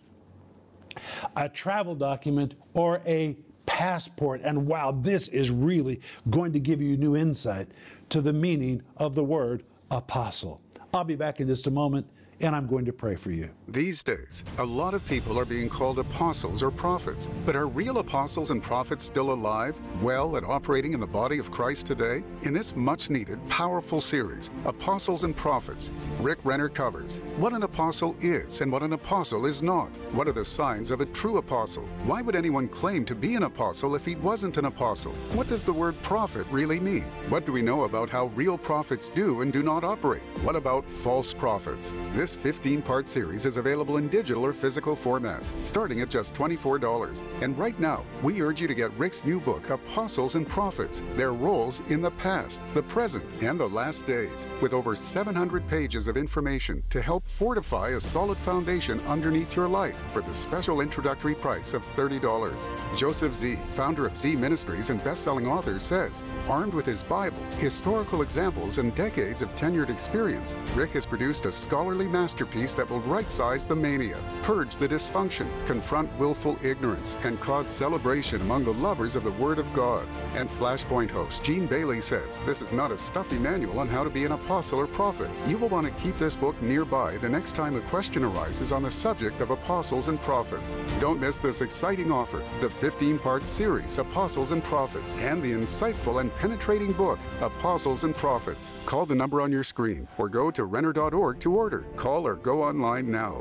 a 1.36 1.47
travel 1.50 1.95
document, 1.95 2.56
or 2.74 3.02
a 3.06 3.38
passport. 3.65 4.41
And 4.43 4.67
wow, 4.67 4.91
this 4.91 5.28
is 5.30 5.52
really 5.52 6.02
going 6.30 6.52
to 6.54 6.60
give 6.60 6.82
you 6.82 6.97
new 6.97 7.15
insight 7.15 7.69
to 8.10 8.21
the 8.21 8.34
meaning 8.34 8.82
of 8.97 9.15
the 9.15 9.24
word 9.24 9.63
apostle. 9.91 10.62
I'll 10.93 11.04
be 11.04 11.15
back 11.15 11.39
in 11.39 11.47
just 11.47 11.67
a 11.67 11.71
moment 11.71 12.06
and 12.41 12.56
I'm 12.56 12.67
going 12.67 12.86
to 12.86 12.93
pray 12.93 13.15
for 13.15 13.32
you. 13.32 13.50
These 13.72 14.04
days, 14.04 14.44
a 14.58 14.66
lot 14.66 14.94
of 14.94 15.06
people 15.08 15.40
are 15.40 15.46
being 15.46 15.70
called 15.70 15.98
apostles 15.98 16.62
or 16.62 16.72
prophets. 16.72 17.30
But 17.46 17.56
are 17.56 17.68
real 17.68 18.00
apostles 18.00 18.50
and 18.50 18.62
prophets 18.62 19.06
still 19.06 19.32
alive, 19.32 19.80
well, 20.02 20.36
and 20.36 20.46
operating 20.46 20.92
in 20.92 21.00
the 21.00 21.08
body 21.08 21.38
of 21.38 21.52
Christ 21.52 21.88
today? 21.88 22.22
In 22.44 22.54
this 22.54 22.76
much 22.76 23.10
needed, 23.10 23.40
powerful 23.48 24.02
series, 24.02 24.50
Apostles 24.66 25.24
and 25.24 25.34
Prophets, 25.34 25.90
Rick 26.20 26.40
Renner 26.44 26.68
covers 26.68 27.22
what 27.38 27.54
an 27.54 27.64
apostle 27.64 28.18
is 28.20 28.60
and 28.60 28.70
what 28.70 28.84
an 28.84 28.92
apostle 28.92 29.46
is 29.46 29.62
not. 29.62 29.88
What 30.12 30.28
are 30.28 30.34
the 30.34 30.44
signs 30.44 30.92
of 30.92 31.00
a 31.00 31.06
true 31.06 31.38
apostle? 31.38 31.88
Why 32.04 32.22
would 32.22 32.36
anyone 32.36 32.68
claim 32.68 33.06
to 33.06 33.16
be 33.16 33.36
an 33.36 33.44
apostle 33.44 33.96
if 33.96 34.06
he 34.06 34.16
wasn't 34.16 34.58
an 34.58 34.66
apostle? 34.66 35.14
What 35.34 35.48
does 35.48 35.64
the 35.64 35.72
word 35.72 35.96
prophet 36.04 36.46
really 36.52 36.82
mean? 36.82 37.06
What 37.30 37.46
do 37.46 37.54
we 37.54 37.62
know 37.62 37.84
about 37.84 38.10
how 38.10 38.26
real 38.36 38.58
prophets 38.58 39.10
do 39.10 39.42
and 39.42 39.54
do 39.54 39.64
not 39.64 39.86
operate? 39.86 40.24
What 40.44 40.58
about 40.58 40.84
false 41.04 41.34
prophets? 41.34 41.94
This 42.14 42.32
this 42.32 42.42
15 42.44 42.82
part 42.82 43.08
series 43.10 43.46
is 43.46 43.58
available 43.62 43.95
in 43.95 44.10
digital 44.10 44.43
or 44.43 44.52
physical 44.52 44.95
formats, 44.95 45.54
starting 45.63 46.02
at 46.02 46.10
just 46.10 46.36
$24. 46.36 47.21
And 47.41 47.58
right 47.58 47.80
now, 47.80 48.04
we 48.21 48.41
urge 48.41 48.60
you 48.60 48.67
to 48.67 48.76
get 48.76 48.91
Rick's 48.97 49.24
new 49.24 49.39
book, 49.39 49.69
Apostles 49.69 50.36
and 50.36 50.45
Prophets 50.45 51.02
Their 51.15 51.32
Roles 51.32 51.82
in 51.88 52.02
the 52.02 52.12
Past, 52.12 52.60
the 52.74 52.84
Present, 52.84 53.24
and 53.41 53.58
the 53.58 53.69
Last 53.69 54.06
Days, 54.06 54.47
with 54.62 54.74
over 54.74 54.95
700 54.95 55.67
pages 55.69 56.10
of 56.10 56.17
information 56.17 56.84
to 56.89 57.02
help 57.02 57.26
fortify 57.28 57.89
a 57.89 58.00
solid 58.00 58.38
foundation 58.39 59.00
underneath 59.02 59.56
your 59.56 59.67
life 59.67 59.95
for 60.12 60.21
the 60.21 60.34
special 60.34 60.82
introductory 60.82 61.36
price 61.36 61.74
of 61.74 61.86
$30. 61.95 62.60
Joseph 62.97 63.36
Z., 63.36 63.58
founder 63.76 64.08
of 64.08 64.17
Z 64.17 64.36
Ministries 64.36 64.89
and 64.89 65.02
best 65.04 65.24
selling 65.24 65.47
author, 65.47 65.80
says 65.80 66.24
armed 66.50 66.74
with 66.74 66.86
his 66.86 67.04
Bible, 67.04 67.41
historical 67.60 68.24
examples, 68.24 68.78
and 68.80 68.93
decades 68.95 69.41
of 69.41 69.56
tenured 69.56 69.89
experience, 69.89 70.56
Rick 70.76 70.91
has 70.91 71.06
produced 71.06 71.45
a 71.45 71.52
scholarly 71.52 72.08
masterpiece 72.08 72.74
that 72.74 72.89
will 72.89 73.02
right 73.02 73.32
size 73.52 73.66
the 73.66 73.76
mania, 73.76 74.18
purge 74.44 74.78
the 74.78 74.88
dysfunction, 74.88 75.46
confront 75.66 76.10
willful 76.18 76.58
ignorance, 76.64 77.18
and 77.24 77.38
cause 77.42 77.68
celebration 77.68 78.40
among 78.40 78.64
the 78.64 78.74
lovers 78.76 79.18
of 79.18 79.26
the 79.26 79.32
Word 79.32 79.60
of 79.60 79.74
God. 79.74 80.08
And 80.36 80.50
Flashpoint 80.50 81.12
host 81.12 81.44
Gene 81.44 81.68
Bailey 81.68 82.00
says 82.00 82.40
this 82.46 82.62
is 82.62 82.72
not 82.72 82.94
a 82.94 82.98
stuffy 82.98 83.38
manual 83.38 83.80
on 83.80 83.90
how 83.90 84.06
to 84.06 84.10
be 84.10 84.24
an 84.24 84.32
apostle 84.32 84.80
or 84.80 84.88
prophet. 84.88 85.30
You 85.48 85.58
will 85.58 85.68
want 85.68 85.86
to 85.86 86.02
keep 86.02 86.16
this 86.16 86.34
book 86.34 86.62
nearby 86.62 87.18
the 87.18 87.28
next 87.28 87.54
time 87.54 87.76
a 87.76 87.82
question 87.82 88.24
arises 88.24 88.72
on 88.72 88.84
the 88.84 88.92
subject 88.92 89.42
of 89.42 89.50
apostles 89.50 90.08
and 90.08 90.22
prophets. 90.22 90.78
Don't 91.02 91.20
miss 91.20 91.38
this 91.38 91.62
exciting 91.62 92.10
offer 92.10 92.42
the 92.62 92.70
15 92.70 93.20
part 93.20 93.46
series, 93.46 93.98
Apostles 93.98 94.52
and 94.52 94.64
Prophets, 94.64 95.12
and 95.20 95.44
the 95.44 95.52
insightful 95.52 96.22
and 96.22 96.34
penetrating 96.38 96.94
book, 96.94 97.20
Apostles 97.42 98.06
and 98.06 98.16
Prophets. 98.16 98.72
Call 98.86 99.06
the 99.06 99.16
number 99.16 99.42
on 99.42 99.52
your 99.52 99.66
screen 99.66 100.08
or 100.18 100.30
go 100.30 100.52
to 100.52 100.64
Renner.org 100.64 101.40
to 101.42 101.54
order. 101.54 101.82
Call 101.98 102.26
or 102.26 102.36
go 102.36 102.64
online 102.64 103.12
now. 103.12 103.41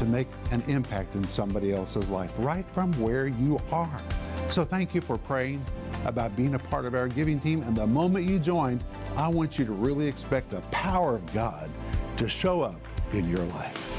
to 0.00 0.06
make 0.06 0.28
an 0.50 0.62
impact 0.66 1.14
in 1.14 1.28
somebody 1.28 1.74
else's 1.74 2.08
life 2.08 2.32
right 2.38 2.64
from 2.72 2.90
where 2.98 3.26
you 3.26 3.60
are. 3.70 4.00
So 4.48 4.64
thank 4.64 4.94
you 4.94 5.02
for 5.02 5.18
praying 5.18 5.62
about 6.06 6.34
being 6.34 6.54
a 6.54 6.58
part 6.58 6.86
of 6.86 6.94
our 6.94 7.06
giving 7.06 7.38
team. 7.38 7.62
And 7.64 7.76
the 7.76 7.86
moment 7.86 8.26
you 8.26 8.38
join, 8.38 8.80
I 9.14 9.28
want 9.28 9.58
you 9.58 9.66
to 9.66 9.72
really 9.72 10.08
expect 10.08 10.48
the 10.48 10.62
power 10.70 11.16
of 11.16 11.34
God 11.34 11.68
to 12.16 12.30
show 12.30 12.62
up 12.62 12.80
in 13.12 13.28
your 13.28 13.44
life. 13.44 13.89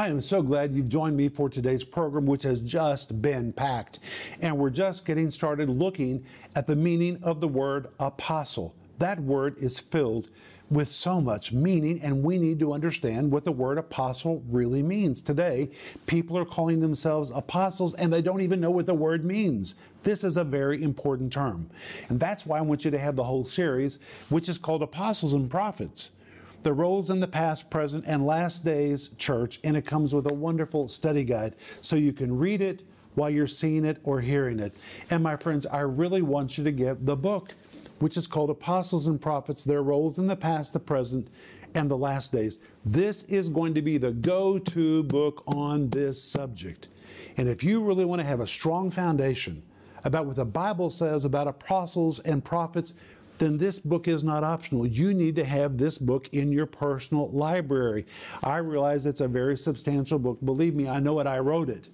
I 0.00 0.08
am 0.08 0.22
so 0.22 0.40
glad 0.40 0.74
you've 0.74 0.88
joined 0.88 1.14
me 1.14 1.28
for 1.28 1.50
today's 1.50 1.84
program, 1.84 2.24
which 2.24 2.42
has 2.44 2.62
just 2.62 3.20
been 3.20 3.52
packed. 3.52 3.98
And 4.40 4.56
we're 4.56 4.70
just 4.70 5.04
getting 5.04 5.30
started 5.30 5.68
looking 5.68 6.24
at 6.56 6.66
the 6.66 6.74
meaning 6.74 7.18
of 7.22 7.38
the 7.38 7.48
word 7.48 7.88
apostle. 8.00 8.74
That 8.98 9.20
word 9.20 9.58
is 9.58 9.78
filled 9.78 10.30
with 10.70 10.88
so 10.88 11.20
much 11.20 11.52
meaning, 11.52 12.00
and 12.00 12.22
we 12.22 12.38
need 12.38 12.58
to 12.60 12.72
understand 12.72 13.30
what 13.30 13.44
the 13.44 13.52
word 13.52 13.76
apostle 13.76 14.42
really 14.48 14.82
means. 14.82 15.20
Today, 15.20 15.70
people 16.06 16.38
are 16.38 16.46
calling 16.46 16.80
themselves 16.80 17.30
apostles 17.30 17.92
and 17.92 18.10
they 18.10 18.22
don't 18.22 18.40
even 18.40 18.58
know 18.58 18.70
what 18.70 18.86
the 18.86 18.94
word 18.94 19.22
means. 19.26 19.74
This 20.02 20.24
is 20.24 20.38
a 20.38 20.44
very 20.44 20.82
important 20.82 21.30
term. 21.30 21.68
And 22.08 22.18
that's 22.18 22.46
why 22.46 22.56
I 22.56 22.62
want 22.62 22.86
you 22.86 22.90
to 22.90 22.98
have 22.98 23.16
the 23.16 23.24
whole 23.24 23.44
series, 23.44 23.98
which 24.30 24.48
is 24.48 24.56
called 24.56 24.82
Apostles 24.82 25.34
and 25.34 25.50
Prophets 25.50 26.12
the 26.62 26.72
roles 26.72 27.10
in 27.10 27.20
the 27.20 27.28
past, 27.28 27.70
present, 27.70 28.04
and 28.06 28.26
last 28.26 28.64
days 28.64 29.10
church, 29.18 29.60
and 29.64 29.76
it 29.76 29.86
comes 29.86 30.14
with 30.14 30.30
a 30.30 30.34
wonderful 30.34 30.88
study 30.88 31.24
guide 31.24 31.54
so 31.80 31.96
you 31.96 32.12
can 32.12 32.36
read 32.36 32.60
it 32.60 32.82
while 33.14 33.30
you're 33.30 33.46
seeing 33.46 33.84
it 33.84 33.98
or 34.04 34.20
hearing 34.20 34.58
it. 34.58 34.74
And 35.10 35.22
my 35.22 35.36
friends, 35.36 35.66
I 35.66 35.80
really 35.80 36.22
want 36.22 36.58
you 36.58 36.64
to 36.64 36.72
get 36.72 37.06
the 37.06 37.16
book, 37.16 37.54
which 37.98 38.16
is 38.16 38.26
called 38.26 38.50
Apostles 38.50 39.06
and 39.06 39.20
Prophets 39.20 39.64
Their 39.64 39.82
Roles 39.82 40.18
in 40.18 40.26
the 40.26 40.36
Past, 40.36 40.72
the 40.72 40.80
Present, 40.80 41.28
and 41.74 41.90
the 41.90 41.96
Last 41.96 42.32
Days. 42.32 42.60
This 42.84 43.24
is 43.24 43.48
going 43.48 43.74
to 43.74 43.82
be 43.82 43.98
the 43.98 44.12
go 44.12 44.58
to 44.58 45.02
book 45.04 45.42
on 45.46 45.88
this 45.90 46.22
subject. 46.22 46.88
And 47.36 47.48
if 47.48 47.62
you 47.62 47.82
really 47.82 48.04
want 48.04 48.20
to 48.20 48.26
have 48.26 48.40
a 48.40 48.46
strong 48.46 48.90
foundation 48.90 49.62
about 50.04 50.26
what 50.26 50.36
the 50.36 50.44
Bible 50.44 50.90
says 50.90 51.24
about 51.24 51.46
apostles 51.46 52.20
and 52.20 52.44
prophets, 52.44 52.94
then 53.40 53.58
this 53.58 53.78
book 53.78 54.06
is 54.06 54.22
not 54.22 54.44
optional. 54.44 54.86
You 54.86 55.14
need 55.14 55.34
to 55.36 55.44
have 55.44 55.78
this 55.78 55.98
book 55.98 56.28
in 56.32 56.52
your 56.52 56.66
personal 56.66 57.30
library. 57.30 58.06
I 58.44 58.58
realize 58.58 59.06
it's 59.06 59.22
a 59.22 59.28
very 59.28 59.56
substantial 59.56 60.18
book. 60.18 60.38
Believe 60.44 60.74
me, 60.74 60.88
I 60.88 61.00
know 61.00 61.18
it, 61.20 61.26
I 61.26 61.38
wrote 61.38 61.70
it. 61.70 61.88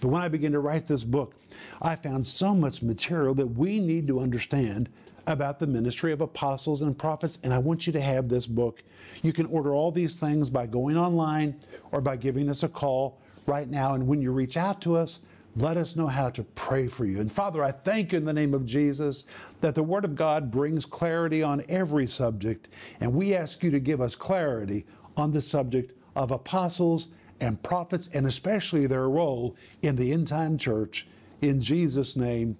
But 0.00 0.08
when 0.08 0.22
I 0.22 0.28
began 0.28 0.52
to 0.52 0.60
write 0.60 0.86
this 0.86 1.04
book, 1.04 1.34
I 1.82 1.96
found 1.96 2.26
so 2.26 2.54
much 2.54 2.82
material 2.82 3.34
that 3.34 3.46
we 3.46 3.80
need 3.80 4.06
to 4.08 4.20
understand 4.20 4.88
about 5.26 5.58
the 5.58 5.66
ministry 5.66 6.12
of 6.12 6.20
apostles 6.20 6.82
and 6.82 6.96
prophets, 6.96 7.38
and 7.42 7.52
I 7.52 7.58
want 7.58 7.86
you 7.86 7.92
to 7.92 8.00
have 8.00 8.28
this 8.28 8.46
book. 8.46 8.82
You 9.22 9.32
can 9.32 9.46
order 9.46 9.74
all 9.74 9.90
these 9.90 10.18
things 10.18 10.50
by 10.50 10.66
going 10.66 10.96
online 10.96 11.56
or 11.90 12.00
by 12.00 12.16
giving 12.16 12.48
us 12.48 12.62
a 12.62 12.68
call 12.68 13.20
right 13.46 13.68
now. 13.68 13.94
And 13.94 14.06
when 14.06 14.22
you 14.22 14.32
reach 14.32 14.56
out 14.56 14.80
to 14.82 14.96
us, 14.96 15.20
let 15.56 15.76
us 15.76 15.96
know 15.96 16.06
how 16.06 16.30
to 16.30 16.42
pray 16.42 16.86
for 16.86 17.04
you. 17.04 17.20
And 17.20 17.30
Father, 17.30 17.62
I 17.62 17.72
thank 17.72 18.12
you 18.12 18.18
in 18.18 18.24
the 18.24 18.32
name 18.32 18.54
of 18.54 18.64
Jesus 18.64 19.26
that 19.60 19.74
the 19.74 19.82
Word 19.82 20.04
of 20.04 20.14
God 20.14 20.50
brings 20.50 20.86
clarity 20.86 21.42
on 21.42 21.62
every 21.68 22.06
subject. 22.06 22.68
And 23.00 23.12
we 23.12 23.34
ask 23.34 23.62
you 23.62 23.70
to 23.70 23.80
give 23.80 24.00
us 24.00 24.14
clarity 24.14 24.86
on 25.16 25.30
the 25.30 25.40
subject 25.40 25.92
of 26.16 26.30
apostles 26.30 27.08
and 27.40 27.62
prophets, 27.62 28.08
and 28.14 28.26
especially 28.26 28.86
their 28.86 29.08
role 29.08 29.56
in 29.82 29.96
the 29.96 30.12
end 30.12 30.28
time 30.28 30.56
church. 30.56 31.06
In 31.42 31.60
Jesus' 31.60 32.16
name, 32.16 32.56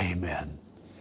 amen. 0.00 0.58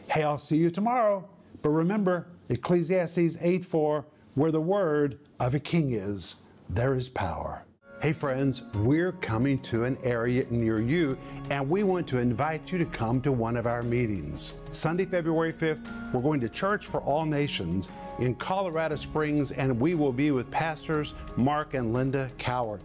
Hey, 0.07 0.23
I'll 0.23 0.37
see 0.37 0.57
you 0.57 0.69
tomorrow. 0.69 1.27
But 1.61 1.69
remember, 1.69 2.27
Ecclesiastes 2.49 3.37
8 3.41 3.65
4, 3.65 4.05
where 4.35 4.51
the 4.51 4.61
word 4.61 5.19
of 5.39 5.55
a 5.55 5.59
king 5.59 5.93
is, 5.93 6.35
there 6.69 6.95
is 6.95 7.09
power. 7.09 7.65
Hey 8.05 8.13
friends, 8.13 8.61
we're 8.83 9.13
coming 9.13 9.57
to 9.63 9.85
an 9.85 9.97
area 10.03 10.45
near 10.51 10.79
you 10.79 11.17
and 11.49 11.67
we 11.67 11.81
want 11.81 12.05
to 12.09 12.19
invite 12.19 12.71
you 12.71 12.77
to 12.77 12.85
come 12.85 13.19
to 13.21 13.31
one 13.31 13.57
of 13.57 13.65
our 13.65 13.81
meetings. 13.81 14.53
Sunday, 14.71 15.05
February 15.05 15.51
5th, 15.51 16.13
we're 16.13 16.21
going 16.21 16.39
to 16.41 16.47
Church 16.47 16.85
for 16.85 17.01
All 17.01 17.25
Nations 17.25 17.89
in 18.19 18.35
Colorado 18.35 18.95
Springs 18.95 19.53
and 19.53 19.79
we 19.79 19.95
will 19.95 20.13
be 20.13 20.29
with 20.29 20.51
pastors 20.51 21.15
Mark 21.35 21.73
and 21.73 21.93
Linda 21.93 22.29
Cowart. 22.37 22.81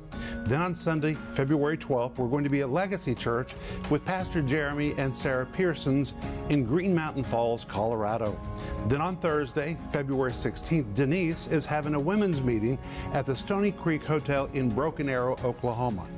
Then 0.46 0.62
on 0.62 0.74
Sunday, 0.74 1.12
February 1.32 1.76
12th, 1.76 2.16
we're 2.16 2.28
going 2.28 2.44
to 2.44 2.48
be 2.48 2.62
at 2.62 2.70
Legacy 2.70 3.14
Church 3.14 3.52
with 3.90 4.02
Pastor 4.06 4.40
Jeremy 4.40 4.94
and 4.96 5.14
Sarah 5.14 5.44
Pearsons 5.44 6.14
in 6.48 6.64
Green 6.64 6.94
Mountain 6.94 7.24
Falls, 7.24 7.66
Colorado. 7.66 8.40
Then 8.86 9.00
on 9.00 9.16
Thursday, 9.16 9.76
February 9.92 10.32
16th, 10.32 10.94
Denise 10.94 11.46
is 11.46 11.66
having 11.66 11.94
a 11.94 12.00
women's 12.00 12.40
meeting 12.42 12.78
at 13.12 13.26
the 13.26 13.36
Stony 13.36 13.72
Creek 13.72 14.04
Hotel 14.04 14.48
in 14.54 14.68
Broken 14.68 15.08
Arrow, 15.08 15.36
Oklahoma. 15.44 16.08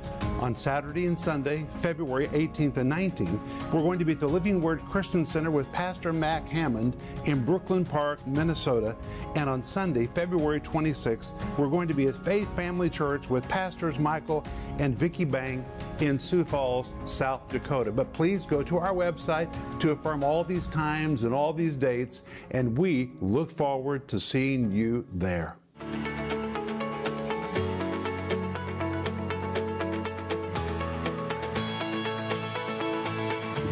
On 0.43 0.57
Saturday 0.57 1.07
and 1.07 1.17
Sunday, 1.17 1.65
February 1.79 2.27
18th 2.27 2.79
and 2.79 2.91
19th, 2.91 3.39
we're 3.73 3.81
going 3.81 4.01
to 4.01 4.05
be 4.05 4.11
at 4.11 4.19
the 4.19 4.27
Living 4.27 4.61
Word 4.61 4.85
Christian 4.85 5.25
Center 5.25 5.53
with 5.53 5.71
Pastor 5.71 6.13
Mac 6.13 6.49
Hammond 6.49 6.97
in 7.27 7.45
Brooklyn 7.45 7.85
Park, 7.85 8.27
Minnesota. 8.27 8.97
And 9.37 9.49
on 9.49 9.63
Sunday, 9.63 10.09
February 10.09 10.61
26th, 10.61 11.35
we're 11.57 11.69
going 11.69 11.87
to 11.87 11.95
be 11.95 12.09
at 12.09 12.17
Faith 12.17 12.53
Family 12.57 12.91
Church 12.91 13.31
with 13.31 13.49
Pastors 13.49 14.01
Michael 14.01 14.45
and 14.81 14.99
Vicki 14.99 15.25
Bang 15.25 15.65
in 16.01 16.19
Sioux 16.19 16.45
Falls, 16.45 16.95
South 17.05 17.49
Dakota. 17.49 17.93
But 17.93 18.13
please 18.13 18.45
go 18.45 18.65
to 18.65 18.79
our 18.79 18.93
website 18.93 19.49
to 19.79 19.93
affirm 19.93 20.25
all 20.25 20.43
these 20.43 20.69
times 20.69 21.23
and 21.23 21.33
all 21.33 21.53
these 21.53 21.77
dates, 21.77 22.25
and 22.51 22.77
we 22.77 23.13
look 23.21 23.49
forward 23.49 24.09
to 24.09 24.19
seeing 24.19 24.73
you 24.73 25.07
there. 25.13 25.57